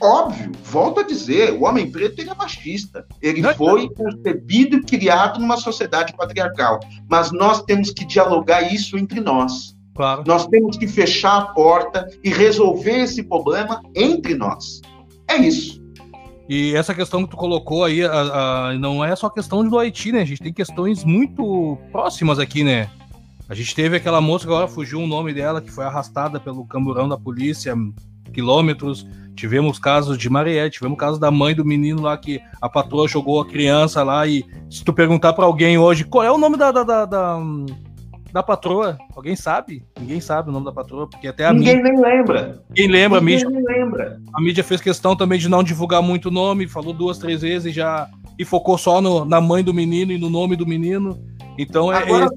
[0.03, 3.07] Óbvio, volto a dizer, o homem preto ele é machista.
[3.23, 6.81] Ele não, foi concebido e criado numa sociedade patriarcal.
[7.09, 9.72] Mas nós temos que dialogar isso entre nós.
[9.95, 10.25] Claro.
[10.27, 14.81] Nós temos que fechar a porta e resolver esse problema entre nós.
[15.29, 15.83] É isso.
[16.49, 18.11] E essa questão que tu colocou aí, a,
[18.69, 20.23] a, não é só questão do Haiti, né?
[20.23, 22.91] A gente tem questões muito próximas aqui, né?
[23.49, 27.09] A gente teve aquela moça, agora fugiu o nome dela, que foi arrastada pelo camburão
[27.09, 27.75] da polícia
[28.33, 29.07] quilômetros.
[29.35, 33.41] Tivemos casos de Marielle, tivemos casos da mãe do menino lá que a patroa jogou
[33.41, 36.71] a criança lá e se tu perguntar para alguém hoje qual é o nome da,
[36.71, 37.39] da, da, da,
[38.33, 39.85] da patroa, alguém sabe?
[40.01, 41.93] Ninguém sabe o nome da patroa, porque até a Ninguém mídia...
[41.93, 42.63] nem lembra.
[42.75, 43.63] Quem lembra, Ninguém a mídia.
[43.67, 44.21] lembra.
[44.33, 47.67] A mídia fez questão também de não divulgar muito o nome, falou duas, três vezes
[47.67, 51.23] e já e focou só no, na mãe do menino e no nome do menino.
[51.59, 51.99] Então é.
[51.99, 52.29] Agora, é...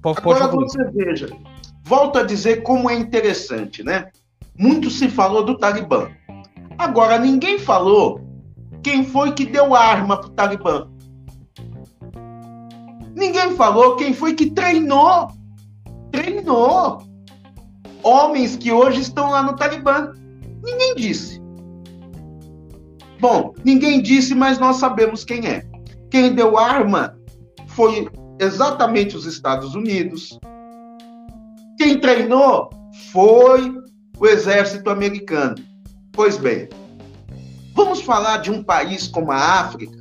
[0.00, 1.28] Pode, agora pode você veja.
[1.82, 4.10] Volto a dizer como é interessante, né?
[4.56, 6.08] Muito se falou do Talibã.
[6.78, 8.20] Agora, ninguém falou
[8.82, 10.88] quem foi que deu arma para o Talibã.
[13.18, 15.28] Ninguém falou quem foi que treinou.
[16.12, 17.02] Treinou.
[18.04, 20.12] Homens que hoje estão lá no Talibã.
[20.62, 21.42] Ninguém disse.
[23.20, 25.66] Bom, ninguém disse, mas nós sabemos quem é.
[26.08, 27.18] Quem deu arma
[27.66, 30.38] foi exatamente os Estados Unidos.
[31.76, 32.70] Quem treinou
[33.10, 33.74] foi
[34.16, 35.56] o exército americano.
[36.12, 36.68] Pois bem,
[37.74, 39.98] vamos falar de um país como a África,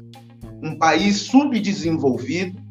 [0.62, 2.66] um país subdesenvolvido,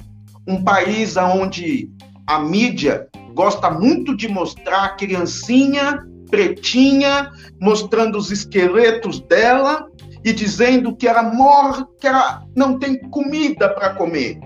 [0.46, 1.90] um país onde
[2.26, 7.30] a mídia gosta muito de mostrar a criancinha pretinha,
[7.61, 9.87] mostrando os esqueletos dela
[10.24, 14.38] e dizendo que ela morre, que ela não tem comida para comer.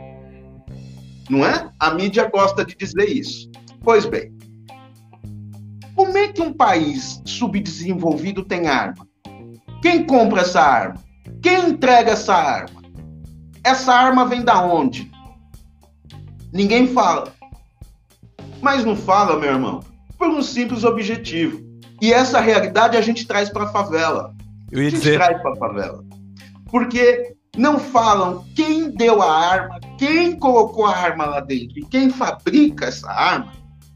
[1.29, 1.71] Não é?
[1.79, 3.51] A mídia gosta de dizer isso.
[3.83, 4.33] Pois bem,
[5.95, 9.07] como é que um país subdesenvolvido tem arma?
[9.81, 11.03] Quem compra essa arma?
[11.43, 12.81] Quem entrega essa arma?
[13.65, 15.10] Essa arma vem da onde?
[16.53, 17.33] Ninguém fala.
[18.61, 19.81] Mas não fala, meu irmão,
[20.19, 21.61] por um simples objetivo.
[22.01, 24.35] E essa realidade a gente traz para a favela.
[24.71, 25.17] Eu ia a gente dizer...
[25.17, 26.05] traz para a favela.
[26.71, 32.11] Porque não falam quem deu a arma, quem colocou a arma lá dentro e quem
[32.11, 33.53] fabrica essa arma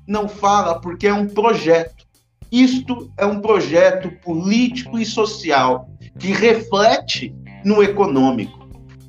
[0.07, 2.05] não fala porque é um projeto.
[2.51, 5.89] Isto é um projeto político e social
[6.19, 7.35] que reflete
[7.65, 8.64] no econômico.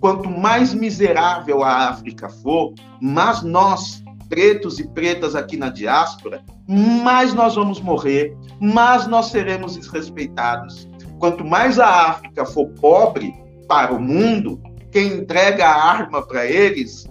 [0.05, 7.33] Quanto mais miserável a África for, mais nós, pretos e pretas aqui na diáspora, mais
[7.33, 10.87] nós vamos morrer, mais nós seremos desrespeitados.
[11.17, 13.33] Quanto mais a África for pobre
[13.67, 17.07] para o mundo, quem entrega a arma para eles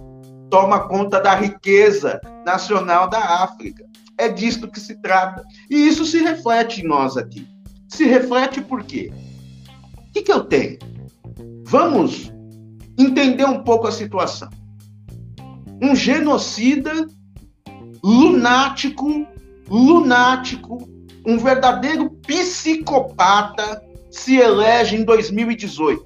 [0.49, 3.85] toma conta da riqueza nacional da África.
[4.17, 5.43] É disto que se trata.
[5.69, 7.45] E isso se reflete em nós aqui.
[7.89, 9.11] Se reflete por quê?
[9.99, 10.79] O que, que eu tenho?
[11.65, 12.33] Vamos
[12.99, 14.49] entender um pouco a situação.
[15.83, 17.07] Um genocida
[18.03, 19.27] lunático,
[19.69, 20.79] lunático,
[21.27, 26.05] um verdadeiro psicopata se elege em 2018.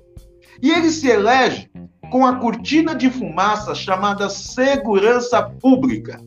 [0.63, 1.71] E ele se elege
[2.11, 6.21] com a cortina de fumaça chamada segurança pública.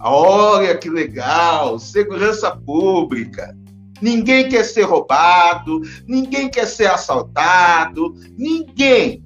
[0.00, 3.56] Olha que legal, segurança pública.
[4.00, 9.22] Ninguém quer ser roubado, ninguém quer ser assaltado, ninguém.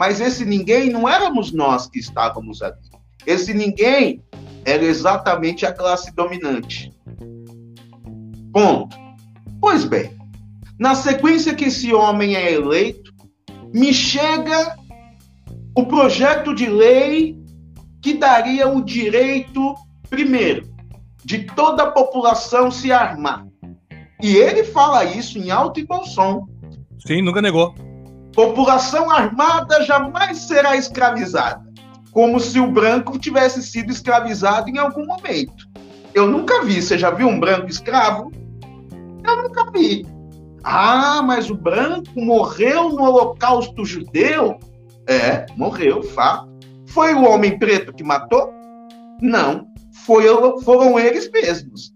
[0.00, 2.80] Mas esse ninguém não éramos nós que estávamos ali.
[3.26, 4.24] Esse ninguém
[4.64, 6.90] era exatamente a classe dominante.
[8.50, 8.96] Ponto.
[9.60, 10.16] Pois bem,
[10.78, 13.12] na sequência que esse homem é eleito,
[13.74, 14.74] me chega
[15.76, 17.38] o projeto de lei
[18.00, 19.74] que daria o direito,
[20.08, 20.66] primeiro,
[21.22, 23.46] de toda a população se armar.
[24.22, 26.46] E ele fala isso em alto e bom som.
[27.06, 27.74] Sim, nunca negou.
[28.40, 31.62] População armada jamais será escravizada.
[32.10, 35.68] Como se o branco tivesse sido escravizado em algum momento.
[36.14, 36.80] Eu nunca vi.
[36.80, 38.32] Você já viu um branco escravo?
[39.26, 40.06] Eu nunca vi.
[40.64, 44.58] Ah, mas o branco morreu no Holocausto Judeu?
[45.06, 46.48] É, morreu, fato.
[46.86, 48.54] Foi o homem preto que matou?
[49.20, 49.66] Não.
[50.06, 50.24] Foi,
[50.62, 51.92] foram eles mesmos.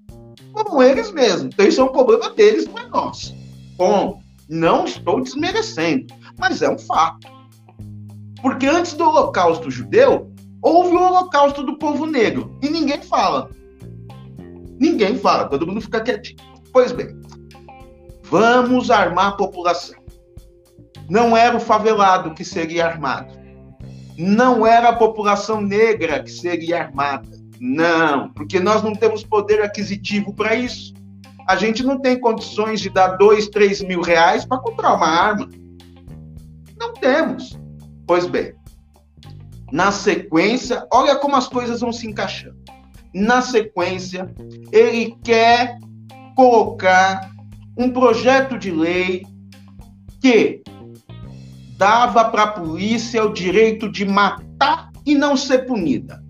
[0.52, 1.54] Foram eles mesmos.
[1.54, 3.34] Então isso é um problema deles, não é nosso.
[3.78, 7.26] Bom, não estou desmerecendo, mas é um fato.
[8.40, 10.30] Porque antes do Holocausto Judeu,
[10.60, 12.56] houve o Holocausto do povo negro.
[12.62, 13.50] E ninguém fala.
[14.78, 16.38] Ninguém fala, todo mundo fica quietinho.
[16.72, 17.18] Pois bem,
[18.24, 20.02] vamos armar a população.
[21.08, 23.32] Não era o favelado que seria armado.
[24.18, 27.28] Não era a população negra que seria armada.
[27.60, 30.92] Não, porque nós não temos poder aquisitivo para isso.
[31.46, 35.48] A gente não tem condições de dar dois, três mil reais para comprar uma arma.
[37.04, 37.60] Temos.
[38.06, 38.54] Pois bem,
[39.70, 42.56] na sequência, olha como as coisas vão se encaixando.
[43.12, 44.34] Na sequência,
[44.72, 45.76] ele quer
[46.34, 47.30] colocar
[47.76, 49.22] um projeto de lei
[50.18, 50.62] que
[51.76, 56.24] dava para a polícia o direito de matar e não ser punida.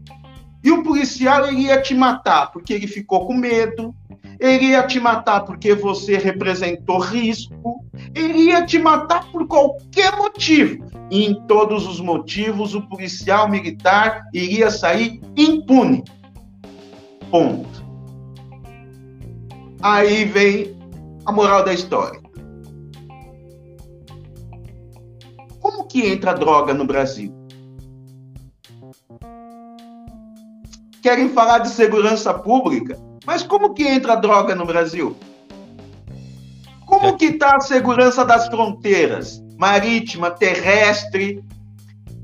[0.65, 3.95] E o policial ele ia te matar porque ele ficou com medo,
[4.39, 10.85] ele ia te matar porque você representou risco, ele ia te matar por qualquer motivo.
[11.11, 16.03] E em todos os motivos, o policial militar iria sair impune.
[17.31, 17.85] Ponto.
[19.83, 20.77] Aí vem
[21.27, 22.21] a moral da história.
[25.61, 27.33] Como que entra droga no Brasil?
[31.03, 35.17] Querem falar de segurança pública, mas como que entra droga no Brasil?
[36.87, 37.13] Como é.
[37.13, 39.43] que está a segurança das fronteiras?
[39.59, 41.43] Marítima, terrestre,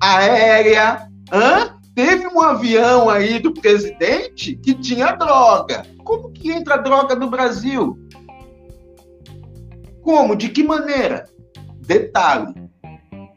[0.00, 1.08] aérea?
[1.32, 1.76] Hã?
[1.94, 5.84] Teve um avião aí do presidente que tinha droga.
[6.04, 7.98] Como que entra droga no Brasil?
[10.02, 10.36] Como?
[10.36, 11.26] De que maneira?
[11.86, 12.54] Detalhe: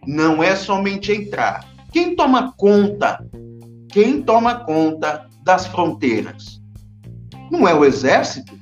[0.05, 1.68] não é somente entrar.
[1.91, 3.26] Quem toma conta?
[3.89, 6.62] Quem toma conta das fronteiras?
[7.53, 8.57] Não é o exército?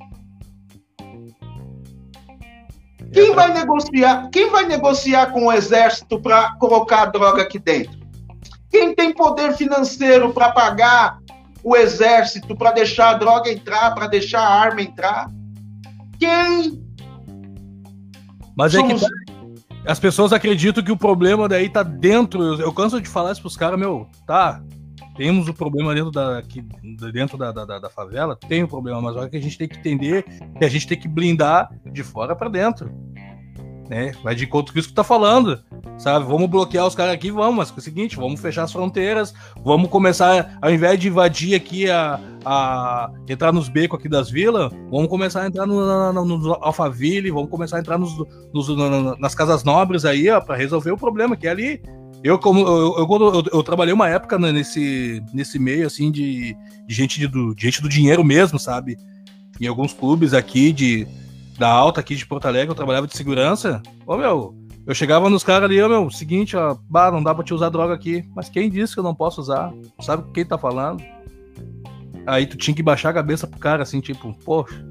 [3.14, 4.30] Quem vai negociar?
[4.30, 7.98] Quem vai negociar com o exército para colocar a droga aqui dentro?
[8.70, 11.20] Quem tem poder financeiro para pagar
[11.64, 15.30] o exército para deixar a droga entrar, para deixar a arma entrar?
[16.20, 16.84] Quem?
[18.58, 19.02] Mas Somos...
[19.02, 19.12] é que
[19.86, 22.60] as pessoas acreditam que o problema daí tá dentro.
[22.62, 24.62] Eu, canso de falar isso pros caras, meu, tá.
[25.16, 26.62] Temos o problema dentro da, aqui,
[27.14, 29.78] dentro da, da, da favela, tem o problema, mas olha que a gente tem que
[29.78, 30.24] entender
[30.58, 32.92] que a gente tem que blindar de fora para dentro
[33.92, 34.14] né?
[34.24, 35.60] Vai de encontro com isso que tá falando,
[35.98, 36.26] sabe?
[36.26, 39.34] Vamos bloquear os caras aqui, vamos, mas é o seguinte, vamos fechar as fronteiras,
[39.66, 44.72] vamos começar, ao invés de invadir aqui a, a entrar nos becos aqui das vilas,
[44.90, 48.16] vamos começar a entrar no, no, no Alphaville, vamos começar a entrar nos,
[48.54, 51.82] nos, nas casas nobres aí, ó, para resolver o problema que é ali.
[52.24, 56.56] Eu, como eu, eu, eu, eu, trabalhei uma época né, nesse, nesse meio assim de,
[56.86, 58.98] de gente de, do, de gente do dinheiro mesmo, sabe?
[59.60, 61.08] Em alguns clubes aqui de
[61.58, 63.82] da alta aqui de Porto Alegre, eu trabalhava de segurança.
[64.06, 64.56] Ô meu,
[64.86, 67.70] Eu chegava nos caras ali, ó, meu, seguinte, ó, bah, não dá pra te usar
[67.70, 68.24] droga aqui.
[68.36, 69.72] Mas quem disse que eu não posso usar?
[70.00, 71.04] Sabe quem tá falando?
[72.26, 74.84] Aí tu tinha que baixar a cabeça pro cara, assim, tipo, poxa.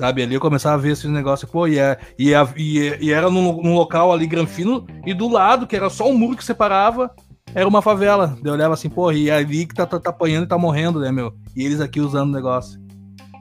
[0.00, 3.12] Sabe, ali eu começava a ver esse negócio, pô, e, é, é, e, é, e
[3.12, 6.42] era num, num, local ali granfino, e do lado, que era só um muro que
[6.42, 7.14] separava,
[7.54, 8.34] era uma favela.
[8.42, 11.00] Eu olhava assim, pô, e é ali que tá, tá, tá apanhando e tá morrendo,
[11.00, 11.34] né, meu?
[11.54, 12.80] E eles aqui usando o negócio.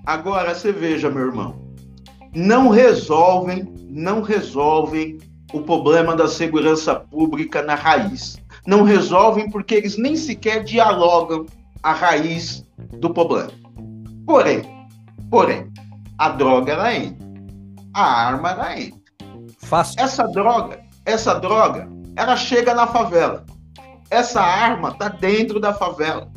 [0.06, 1.56] Agora, você veja, meu irmão,
[2.36, 5.18] não resolvem, não resolvem
[5.54, 8.38] o problema da segurança pública na raiz.
[8.68, 11.46] Não resolvem porque eles nem sequer dialogam
[11.82, 12.66] a raiz
[13.00, 13.52] do problema.
[14.26, 14.62] Porém,
[15.32, 15.72] porém,
[16.20, 17.26] a droga ela entra,
[17.94, 19.00] a arma ela entra.
[19.60, 20.02] Fácil.
[20.02, 23.46] Essa droga, essa droga, ela chega na favela.
[24.10, 26.30] Essa arma tá dentro da favela.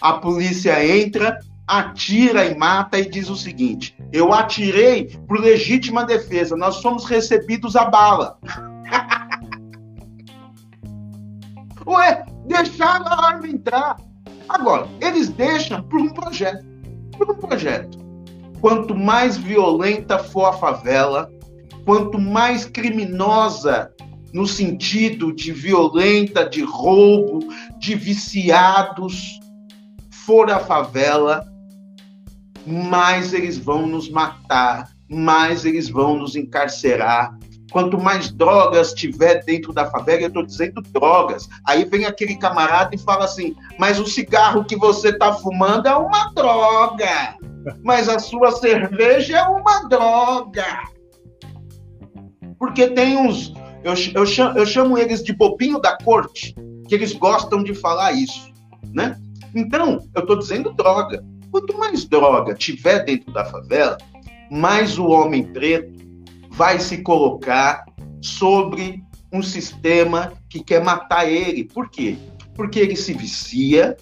[0.00, 6.56] A polícia entra, atira e mata e diz o seguinte: eu atirei por legítima defesa,
[6.56, 8.36] nós somos recebidos a bala.
[11.86, 13.96] Ué, deixaram a arma entrar.
[14.48, 16.66] Agora, eles deixam por um projeto.
[17.16, 18.07] Por um projeto.
[18.60, 21.30] Quanto mais violenta for a favela,
[21.84, 23.92] quanto mais criminosa
[24.32, 27.40] no sentido de violenta, de roubo,
[27.78, 29.38] de viciados
[30.10, 31.46] for a favela,
[32.66, 37.38] mais eles vão nos matar, mais eles vão nos encarcerar.
[37.70, 41.48] Quanto mais drogas tiver dentro da favela, eu estou dizendo drogas.
[41.66, 45.94] Aí vem aquele camarada e fala assim: Mas o cigarro que você está fumando é
[45.94, 47.37] uma droga.
[47.82, 50.66] Mas a sua cerveja é uma droga.
[52.58, 53.52] Porque tem uns.
[53.84, 56.54] Eu, eu, chamo, eu chamo eles de bobinho da corte,
[56.88, 58.52] que eles gostam de falar isso.
[58.92, 59.18] Né?
[59.54, 61.24] Então, eu estou dizendo droga.
[61.50, 63.96] Quanto mais droga tiver dentro da favela,
[64.50, 65.98] mais o homem preto
[66.50, 67.84] vai se colocar
[68.20, 69.02] sobre
[69.32, 71.64] um sistema que quer matar ele.
[71.64, 72.16] Por quê?
[72.54, 73.96] Porque ele se vicia,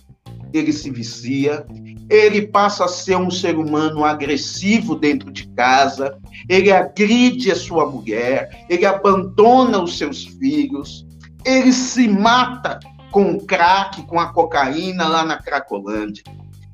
[0.52, 1.66] ele se vicia,
[2.08, 6.16] ele passa a ser um ser humano agressivo dentro de casa,
[6.48, 11.06] ele agride a sua mulher, ele abandona os seus filhos,
[11.44, 12.78] ele se mata
[13.10, 16.22] com o crack, com a cocaína lá na Cracolândia.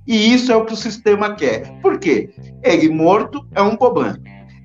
[0.06, 1.78] E isso é o que o sistema quer.
[1.80, 2.34] Por quê?
[2.62, 4.18] Ele morto é um problema.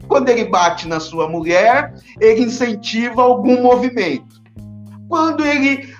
[0.08, 4.42] Quando ele bate na sua mulher, ele incentiva algum movimento.
[5.08, 5.94] Quando ele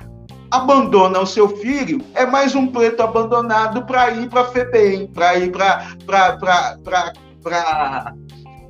[0.50, 5.52] abandona o seu filho, é mais um preto abandonado para ir para FEBEM, para ir
[5.52, 6.78] para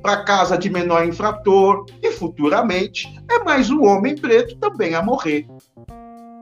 [0.02, 5.46] para casa de menor infrator e futuramente é mais um homem preto também a morrer.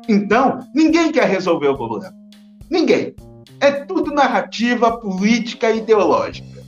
[0.08, 2.14] Então, ninguém quer resolver o problema.
[2.70, 3.14] Ninguém.
[3.60, 6.62] É tudo narrativa política e ideológica.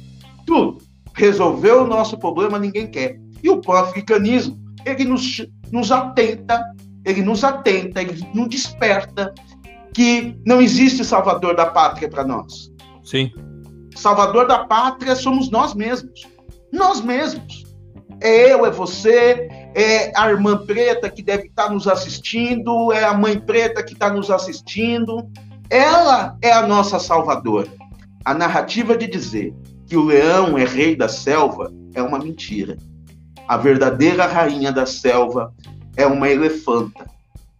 [0.46, 0.78] Tudo.
[1.14, 3.20] Resolver o nosso problema ninguém quer.
[3.42, 6.64] E o pan-africanismo, ele nos, nos atenta,
[7.08, 9.34] ele nos atenta, ele nos desperta
[9.94, 12.70] que não existe salvador da pátria para nós.
[13.02, 13.32] Sim.
[13.96, 16.28] Salvador da pátria somos nós mesmos.
[16.72, 17.64] Nós mesmos.
[18.20, 23.14] É eu, é você, é a irmã preta que deve estar nos assistindo, é a
[23.14, 25.28] mãe preta que está nos assistindo,
[25.70, 27.68] ela é a nossa salvadora.
[28.24, 29.54] A narrativa de dizer
[29.86, 32.76] que o leão é rei da selva é uma mentira.
[33.46, 35.54] A verdadeira rainha da selva
[35.98, 37.10] é uma elefanta.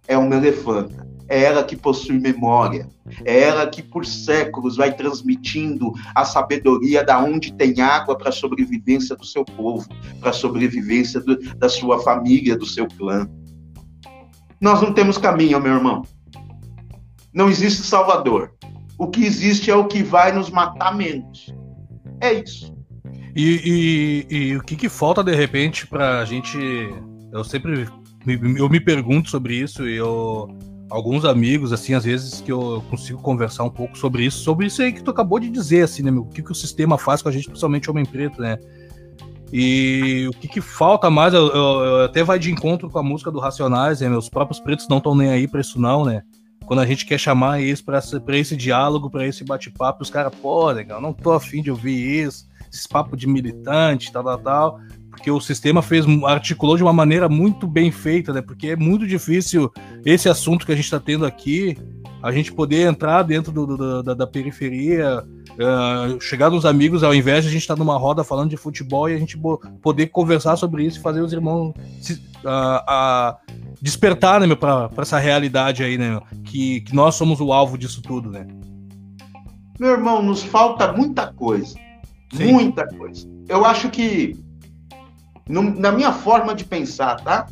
[0.06, 1.06] É uma elefanta.
[1.28, 2.88] É ela que possui memória.
[3.24, 8.32] É ela que por séculos vai transmitindo a sabedoria da onde tem água para a
[8.32, 9.86] sobrevivência do seu povo,
[10.20, 13.28] para a sobrevivência do, da sua família, do seu clã.
[14.60, 16.02] Nós não temos caminho, meu irmão.
[17.34, 18.54] Não existe Salvador.
[18.96, 21.52] O que existe é o que vai nos matar menos.
[22.20, 22.72] É isso.
[23.34, 26.58] E, e, e o que, que falta de repente para a gente?
[27.32, 27.86] Eu sempre
[28.34, 30.48] eu me pergunto sobre isso e eu
[30.90, 34.80] alguns amigos assim às vezes que eu consigo conversar um pouco sobre isso, sobre isso
[34.80, 36.22] aí que tu acabou de dizer assim, né, meu?
[36.22, 38.58] O que, que o sistema faz com a gente, principalmente homem preto, né?
[39.52, 43.02] E o que, que falta mais, eu, eu, eu, até vai de encontro com a
[43.02, 44.08] música do Racionais, né?
[44.08, 46.22] Meus próprios pretos não estão nem aí para isso não, né?
[46.68, 47.98] quando a gente quer chamar isso para
[48.36, 52.46] esse diálogo, para esse bate-papo, os caras, pô, legal, não tô afim de ouvir isso,
[52.70, 54.80] esse papo de militante, tal, tal, tal,
[55.18, 58.40] porque o sistema fez, articulou de uma maneira muito bem feita, né?
[58.40, 59.70] Porque é muito difícil
[60.04, 61.76] esse assunto que a gente está tendo aqui,
[62.22, 67.12] a gente poder entrar dentro do, do, da, da, periferia, uh, chegar nos amigos, ao
[67.12, 69.36] invés de a gente estar tá numa roda falando de futebol e a gente
[69.82, 72.14] poder conversar sobre isso e fazer os irmãos se,
[72.44, 73.36] uh, uh,
[73.82, 77.76] despertar, né, meu, pra essa realidade aí, né, meu, que, que nós somos o alvo
[77.76, 78.46] disso tudo, né?
[79.80, 81.74] Meu irmão, nos falta muita coisa.
[82.32, 82.52] Sim.
[82.52, 83.28] Muita coisa.
[83.48, 84.36] Eu acho que
[85.48, 87.46] no, na minha forma de pensar, tá?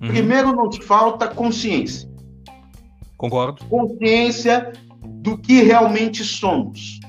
[0.00, 0.08] Uhum.
[0.08, 2.10] Primeiro, nos falta consciência.
[3.16, 3.64] Concordo.
[3.66, 4.72] Consciência
[5.04, 7.00] do que realmente somos,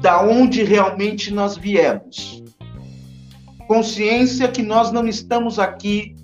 [0.00, 2.42] da onde realmente nós viemos.
[3.66, 6.14] Consciência que nós não estamos aqui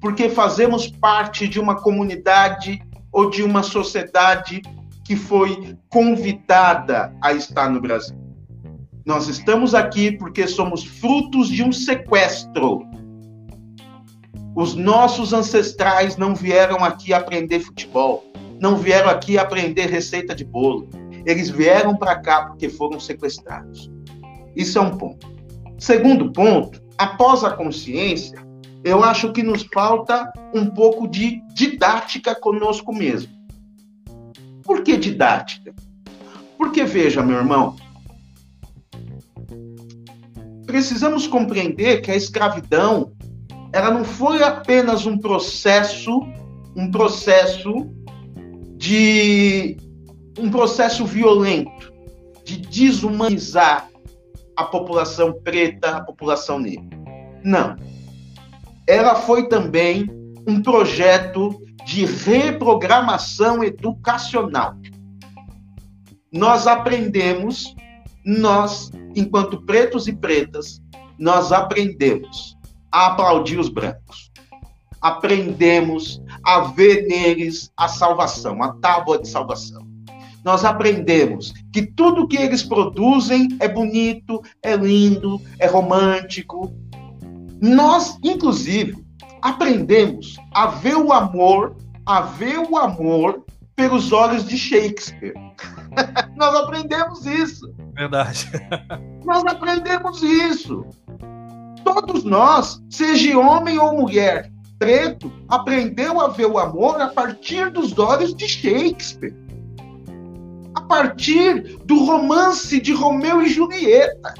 [0.00, 2.82] porque fazemos parte de uma comunidade
[3.12, 4.62] ou de uma sociedade
[5.04, 8.25] que foi convidada a estar no Brasil.
[9.06, 12.84] Nós estamos aqui porque somos frutos de um sequestro.
[14.56, 18.24] Os nossos ancestrais não vieram aqui aprender futebol,
[18.58, 20.88] não vieram aqui aprender receita de bolo.
[21.24, 23.88] Eles vieram para cá porque foram sequestrados.
[24.56, 25.32] Isso é um ponto.
[25.78, 28.44] Segundo ponto, após a consciência,
[28.82, 33.32] eu acho que nos falta um pouco de didática conosco mesmo.
[34.64, 35.72] Por que didática?
[36.58, 37.76] Porque, veja, meu irmão,
[40.66, 43.12] precisamos compreender que a escravidão
[43.72, 46.20] ela não foi apenas um processo,
[46.74, 47.90] um processo
[48.76, 49.76] de
[50.38, 51.92] um processo violento
[52.44, 53.88] de desumanizar
[54.56, 56.98] a população preta, a população negra.
[57.42, 57.76] Não.
[58.86, 60.08] Ela foi também
[60.46, 64.74] um projeto de reprogramação educacional.
[66.32, 67.74] Nós aprendemos,
[68.24, 70.80] nós, enquanto pretos e pretas,
[71.18, 72.56] nós aprendemos
[72.92, 74.30] a aplaudir os brancos.
[75.00, 79.86] Aprendemos a ver neles a salvação, a tábua de salvação.
[80.44, 86.72] Nós aprendemos que tudo que eles produzem é bonito, é lindo, é romântico.
[87.60, 89.04] Nós, inclusive,
[89.42, 93.44] aprendemos a ver o amor, a ver o amor
[93.76, 95.34] pelos olhos de Shakespeare.
[96.34, 97.72] Nós aprendemos isso.
[97.94, 98.50] Verdade.
[99.24, 100.86] Nós aprendemos isso.
[101.84, 107.96] Todos nós, seja homem ou mulher, preto, aprendeu a ver o amor a partir dos
[107.96, 109.34] olhos de Shakespeare.
[110.74, 114.34] A partir do romance de Romeu e Julieta.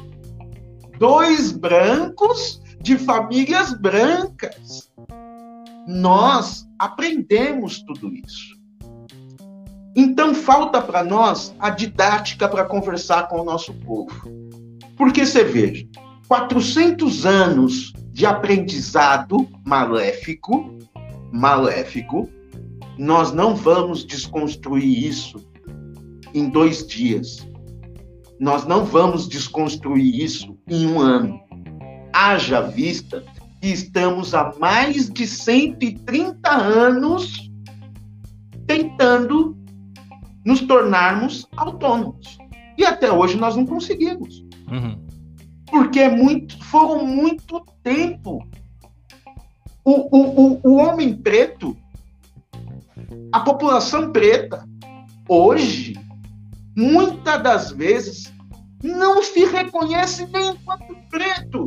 [0.99, 4.91] Dois brancos de famílias brancas.
[5.87, 8.56] Nós aprendemos tudo isso.
[9.97, 14.13] Então falta para nós a didática para conversar com o nosso povo.
[14.95, 15.87] Porque você veja,
[16.29, 20.77] 400 anos de aprendizado maléfico,
[21.33, 22.29] maléfico,
[22.99, 25.43] nós não vamos desconstruir isso
[26.35, 27.49] em dois dias.
[28.39, 31.41] Nós não vamos desconstruir isso em um ano.
[32.13, 33.25] Haja vista
[33.63, 37.51] que estamos há mais de 130 anos
[38.67, 39.56] tentando
[40.47, 42.39] nos tornarmos autônomos.
[42.79, 44.45] E até hoje nós não conseguimos.
[44.71, 45.05] Uhum.
[45.69, 48.47] Porque é muito, foram muito tempo.
[49.85, 51.77] O, o, o, o homem preto,
[53.33, 54.65] a população preta,
[55.29, 55.99] hoje,
[56.77, 58.33] muitas das vezes,
[58.83, 61.65] não se reconhece nem enquanto preto.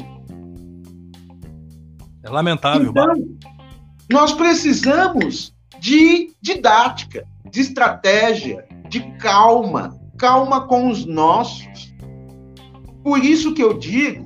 [2.24, 2.92] É lamentável.
[2.92, 3.14] Então,
[4.10, 11.94] nós precisamos de didática, de estratégia, de calma, calma com os nossos.
[13.04, 14.26] Por isso que eu digo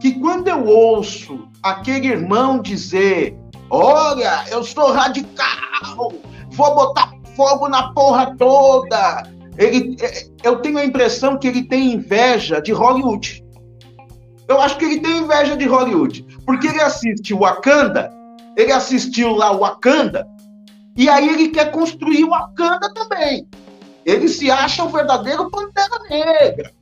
[0.00, 3.36] que quando eu ouço aquele irmão dizer:
[3.70, 6.12] Olha, eu sou radical,
[6.50, 9.22] vou botar fogo na porra toda.
[9.56, 13.44] Ele, é, eu tenho a impressão que ele tem inveja de Hollywood.
[14.48, 18.12] Eu acho que ele tem inveja de Hollywood, porque ele assiste Wakanda,
[18.56, 20.26] ele assistiu lá Wakanda,
[20.96, 23.48] e aí ele quer construir Wakanda também.
[24.04, 26.72] Ele se acha o verdadeiro Pantera Negra.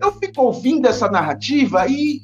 [0.00, 2.20] Eu fico ouvindo essa narrativa e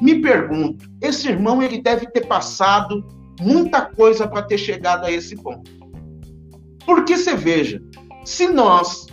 [0.00, 3.04] me pergunto, esse irmão ele deve ter passado
[3.40, 5.70] muita coisa para ter chegado a esse ponto.
[6.84, 7.80] Porque você veja,
[8.24, 9.06] se nós,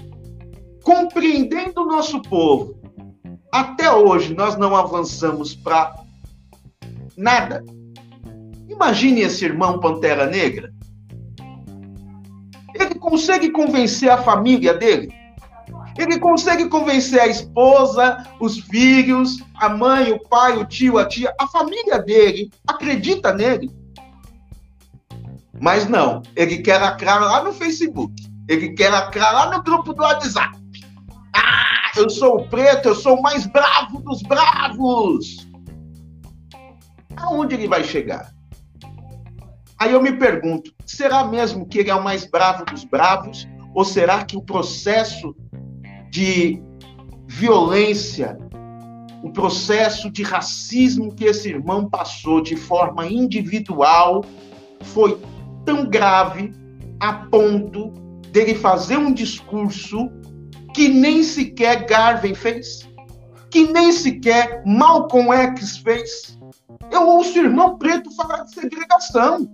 [0.84, 2.80] compreendendo o nosso povo,
[3.52, 5.96] até hoje nós não avançamos para
[7.18, 7.64] nada.
[8.70, 10.72] Imagine esse irmão Pantera Negra.
[12.76, 15.12] Ele consegue convencer a família dele.
[15.98, 21.34] Ele consegue convencer a esposa, os filhos, a mãe, o pai, o tio, a tia,
[21.38, 23.70] a família dele acredita nele.
[25.60, 28.14] Mas não, ele quer lacrar lá no Facebook.
[28.48, 30.58] Ele quer lacrar lá no grupo do WhatsApp.
[31.36, 35.50] Ah, eu sou o preto, eu sou o mais bravo dos bravos.
[37.18, 38.32] Aonde ele vai chegar?
[39.80, 43.48] Aí eu me pergunto, será mesmo que ele é o mais bravo dos bravos?
[43.74, 45.36] Ou será que o processo
[46.12, 46.62] de
[47.28, 48.38] violência
[49.22, 54.24] o processo de racismo que esse irmão passou de forma individual
[54.82, 55.20] foi
[55.66, 56.54] tão grave
[57.00, 57.90] a ponto
[58.32, 60.10] dele fazer um discurso
[60.74, 62.88] que nem sequer Garvey fez,
[63.50, 66.40] que nem sequer Malcolm X fez.
[66.92, 69.50] Eu ouço o irmão preto falar de segregação.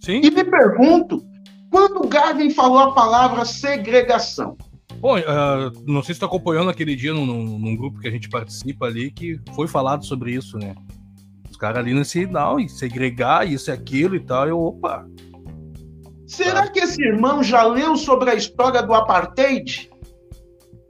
[0.00, 0.20] Sim.
[0.24, 1.24] E me pergunto,
[1.70, 4.56] quando Garvey falou a palavra segregação,
[5.00, 8.28] Bom, uh, não sei se está acompanhando aquele dia num, num, grupo que a gente
[8.28, 10.74] participa ali que foi falado sobre isso, né?
[11.50, 15.06] Os caras ali nesse, não, e segregar, isso e aquilo e tal, eu, opa.
[16.26, 19.90] Será que esse irmão já leu sobre a história do apartheid?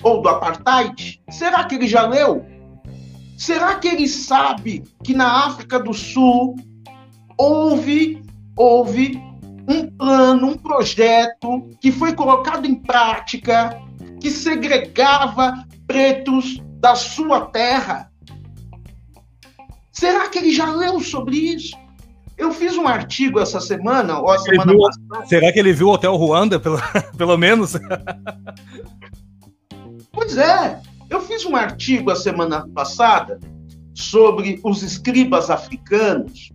[0.02, 1.22] Ou do apartheid?
[1.30, 2.44] Será que ele já leu?
[3.38, 6.56] Será que ele sabe que na África do Sul
[7.38, 8.22] houve,
[8.56, 9.20] houve
[9.68, 13.80] um plano, um projeto que foi colocado em prática
[14.20, 18.10] que segregava pretos da sua terra.
[19.92, 21.76] Será que ele já leu sobre isso?
[22.36, 25.26] Eu fiz um artigo essa semana, ou a semana viu, passada.
[25.26, 26.78] Será que ele viu o Hotel Ruanda, pelo,
[27.16, 27.74] pelo menos?
[30.10, 30.80] Pois é.
[31.10, 33.38] Eu fiz um artigo a semana passada
[33.92, 36.50] sobre os escribas africanos,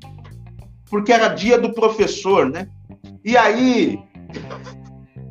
[0.90, 2.68] porque era dia do professor, né?
[3.24, 4.00] E aí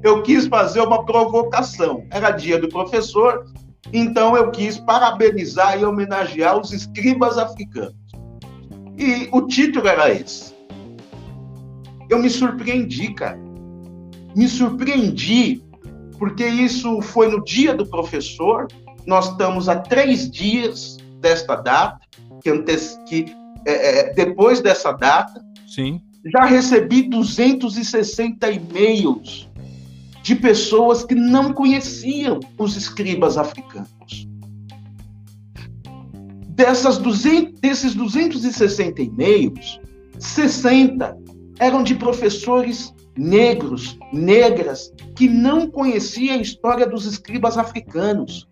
[0.03, 2.07] eu quis fazer uma provocação.
[2.11, 3.47] Era dia do professor,
[3.93, 7.95] então eu quis parabenizar e homenagear os escribas africanos.
[8.99, 10.55] E o título era esse.
[12.11, 13.39] Eu me surpreendi, cara.
[14.37, 15.63] Me surpreendi,
[16.19, 18.67] porque isso foi no dia do professor.
[19.07, 21.99] Nós estamos a três dias desta data,
[22.43, 22.53] que,
[23.07, 25.45] que é, é, depois dessa data.
[25.67, 26.01] Sim.
[26.33, 29.49] Já recebi 260 e-mails
[30.23, 34.27] de pessoas que não conheciam os escribas africanos.
[36.49, 39.81] Dessas 200, desses 260 e-mails,
[40.19, 41.19] 60
[41.59, 48.49] eram de professores negros, negras, que não conheciam a história dos escribas africanos.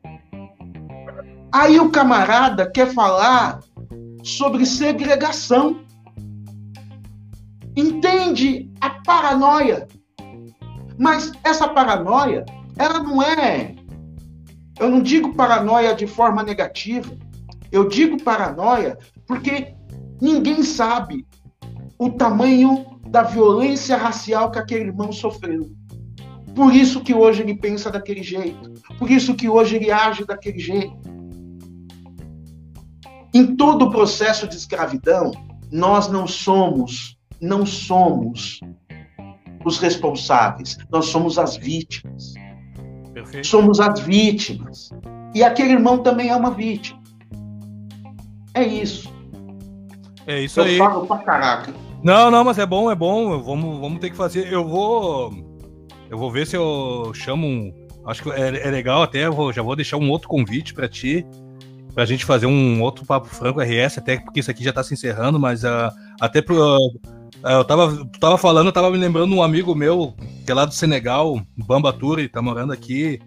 [1.50, 3.60] Aí o camarada quer falar
[4.22, 5.80] sobre segregação.
[7.76, 9.88] Entende a paranoia
[10.98, 12.44] mas essa paranoia,
[12.76, 13.74] ela não é.
[14.78, 17.12] Eu não digo paranoia de forma negativa.
[17.70, 19.74] Eu digo paranoia porque
[20.20, 21.26] ninguém sabe
[21.98, 25.70] o tamanho da violência racial que aquele irmão sofreu.
[26.54, 28.70] Por isso que hoje ele pensa daquele jeito.
[28.98, 30.96] Por isso que hoje ele age daquele jeito.
[33.34, 35.32] Em todo o processo de escravidão,
[35.70, 38.60] nós não somos, não somos
[39.64, 42.34] os responsáveis, nós somos as vítimas.
[43.14, 43.46] Perfeito.
[43.46, 44.90] Somos as vítimas.
[45.34, 47.00] E aquele irmão também é uma vítima.
[48.54, 49.12] É isso.
[50.26, 50.78] É isso eu aí.
[50.78, 51.74] Eu falo pra caraca.
[52.02, 53.40] Não, não, mas é bom, é bom.
[53.40, 54.52] Vamos, vamos ter que fazer.
[54.52, 55.32] Eu vou.
[56.10, 57.72] Eu vou ver se eu chamo um.
[58.04, 59.28] Acho que é, é legal até.
[59.30, 61.26] Vou, já vou deixar um outro convite para ti.
[61.94, 64.94] Pra gente fazer um outro Papo Franco RS, até porque isso aqui já tá se
[64.94, 66.56] encerrando, mas uh, até pro.
[66.56, 70.14] Uh, eu tava, tava falando, eu tava me lembrando um amigo meu,
[70.46, 73.20] que é lá do Senegal, Bamba Turi, tá morando aqui.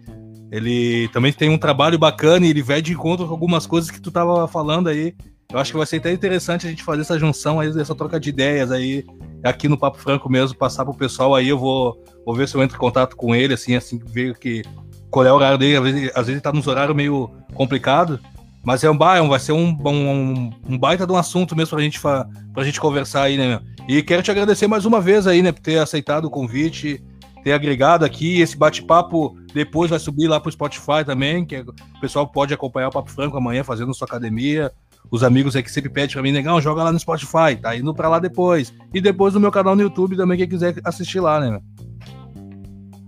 [0.50, 4.00] Ele também tem um trabalho bacana e ele vai de encontro com algumas coisas que
[4.00, 5.14] tu tava falando aí.
[5.52, 8.18] Eu acho que vai ser até interessante a gente fazer essa junção aí, essa troca
[8.18, 9.04] de ideias aí,
[9.44, 11.48] aqui no Papo Franco mesmo, passar pro pessoal aí.
[11.48, 14.62] Eu vou, vou ver se eu entro em contato com ele, assim, assim, ver que,
[15.10, 15.76] qual é o horário dele.
[15.76, 18.20] Às vezes, às vezes ele tá nos horários meio complicado.
[18.66, 22.00] Mas é um, vai ser um, um, um baita de um assunto mesmo pra gente,
[22.00, 23.60] pra gente conversar aí, né, meu?
[23.86, 27.00] E quero te agradecer mais uma vez aí, né, por ter aceitado o convite,
[27.44, 28.40] ter agregado aqui.
[28.40, 32.90] Esse bate-papo depois vai subir lá pro Spotify também, que o pessoal pode acompanhar o
[32.90, 34.72] Papo Franco amanhã fazendo sua academia.
[35.12, 37.94] Os amigos aí que sempre pedem pra mim, negão, joga lá no Spotify, tá indo
[37.94, 38.74] pra lá depois.
[38.92, 41.62] E depois no meu canal no YouTube também, quem quiser assistir lá, né, meu?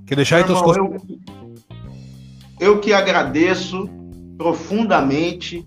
[0.07, 0.85] Quer deixar aí tuas coisas?
[0.85, 1.19] Eu,
[2.61, 3.91] eu que agradeço
[4.39, 5.67] profundamente.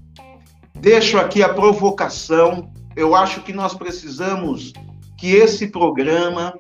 [0.80, 2.72] Deixo aqui a provocação.
[2.96, 4.74] Eu acho que nós precisamos
[5.18, 6.58] que esse programa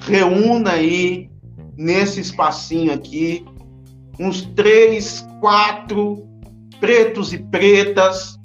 [0.00, 1.30] reúna aí,
[1.76, 3.44] nesse espacinho aqui,
[4.18, 6.28] uns três, quatro
[6.80, 8.38] pretos e pretas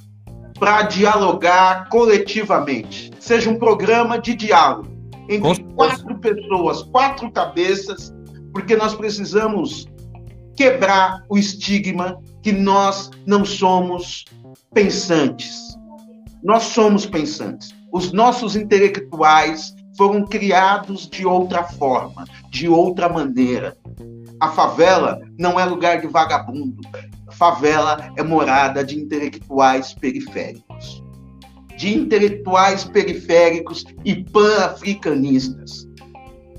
[0.58, 3.12] para dialogar coletivamente.
[3.20, 4.88] Seja um programa de diálogo
[5.28, 8.14] entre quatro pessoas, quatro cabeças,
[8.52, 9.88] porque nós precisamos
[10.56, 14.26] quebrar o estigma que nós não somos
[14.74, 15.78] pensantes.
[16.44, 17.76] Nós somos pensantes.
[17.92, 23.76] Os nossos intelectuais foram criados de outra forma, de outra maneira.
[24.40, 26.82] A favela não é lugar de vagabundo.
[27.32, 31.04] favela é morada de intelectuais periféricos.
[31.78, 35.88] De intelectuais periféricos e pan-africanistas.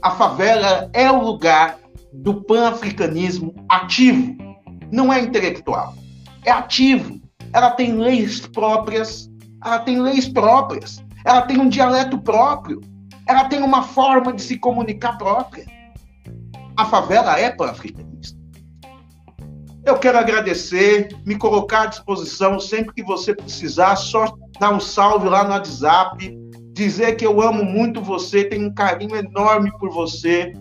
[0.03, 1.79] A favela é o lugar
[2.13, 4.50] do pan-africanismo ativo.
[4.91, 5.95] Não é intelectual,
[6.45, 7.21] é ativo.
[7.53, 9.31] Ela tem leis próprias,
[9.65, 12.81] ela tem leis próprias, ela tem um dialeto próprio,
[13.27, 15.67] ela tem uma forma de se comunicar própria.
[16.77, 18.39] A favela é pan-africanista.
[19.85, 25.29] Eu quero agradecer, me colocar à disposição sempre que você precisar, só dar um salve
[25.29, 26.39] lá no WhatsApp,
[26.73, 30.53] dizer que eu amo muito você, tenho um carinho enorme por você.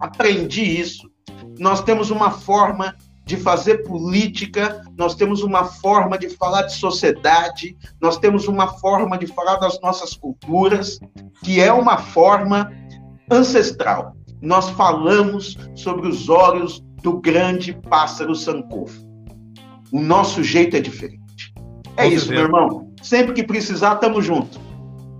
[0.00, 1.10] Aprendi isso.
[1.58, 7.76] Nós temos uma forma de fazer política, nós temos uma forma de falar de sociedade,
[8.00, 11.00] nós temos uma forma de falar das nossas culturas,
[11.42, 12.70] que é uma forma
[13.30, 14.14] ancestral.
[14.42, 19.00] Nós falamos sobre os olhos do grande pássaro Sankofa.
[19.90, 21.54] O nosso jeito é diferente.
[21.96, 22.92] É isso, meu irmão.
[23.02, 24.60] Sempre que precisar, tamo junto.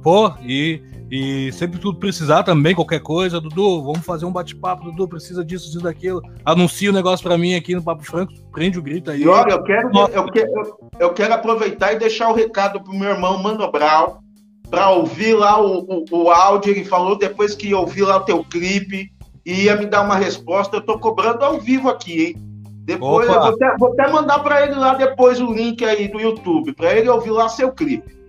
[0.02, 5.08] Pô, e e sempre tudo precisar também, qualquer coisa, Dudu, vamos fazer um bate-papo, Dudu,
[5.08, 6.22] precisa disso, disso, daquilo.
[6.44, 9.22] Anuncia o um negócio para mim aqui no Papo Franco, prende o grito aí.
[9.22, 13.10] E olha, eu quero, eu quero, eu quero aproveitar e deixar o recado pro meu
[13.10, 14.24] irmão Mano Brau,
[14.70, 16.72] para ouvir lá o, o, o, áudio.
[16.72, 19.10] Ele falou depois que ouvir lá o teu clipe
[19.44, 20.78] e ia me dar uma resposta.
[20.78, 22.34] Eu tô cobrando ao vivo aqui, hein?
[22.84, 26.20] Depois eu vou até, vou até mandar para ele lá depois o link aí do
[26.20, 28.23] YouTube, para ele ouvir lá seu clipe.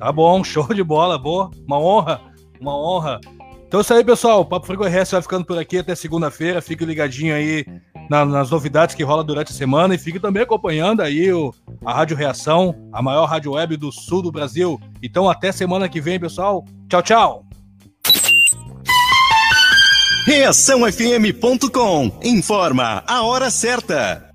[0.00, 1.50] Tá bom, show de bola, boa.
[1.66, 2.20] Uma honra,
[2.58, 3.20] uma honra.
[3.68, 4.40] Então é isso aí, pessoal.
[4.40, 6.60] O Papo Frigo RS vai ficando por aqui até segunda-feira.
[6.60, 7.64] Fique ligadinho aí
[8.08, 11.92] na, nas novidades que rola durante a semana e fique também acompanhando aí o, a
[11.92, 14.80] Rádio Reação, a maior rádio web do sul do Brasil.
[15.00, 16.64] Então até semana que vem, pessoal.
[16.88, 17.46] Tchau, tchau.
[20.26, 24.30] ReaçãoFM.com informa a hora certa.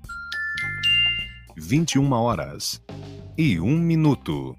[1.58, 2.80] 21 horas
[3.36, 4.56] e um minuto.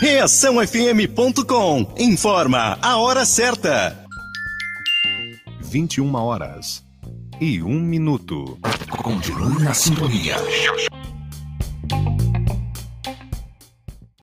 [0.00, 4.04] ReaçãoFM.com informa a hora certa.
[5.60, 6.84] 21 horas
[7.40, 8.58] e um minuto.
[9.02, 10.36] Continue na sintonia.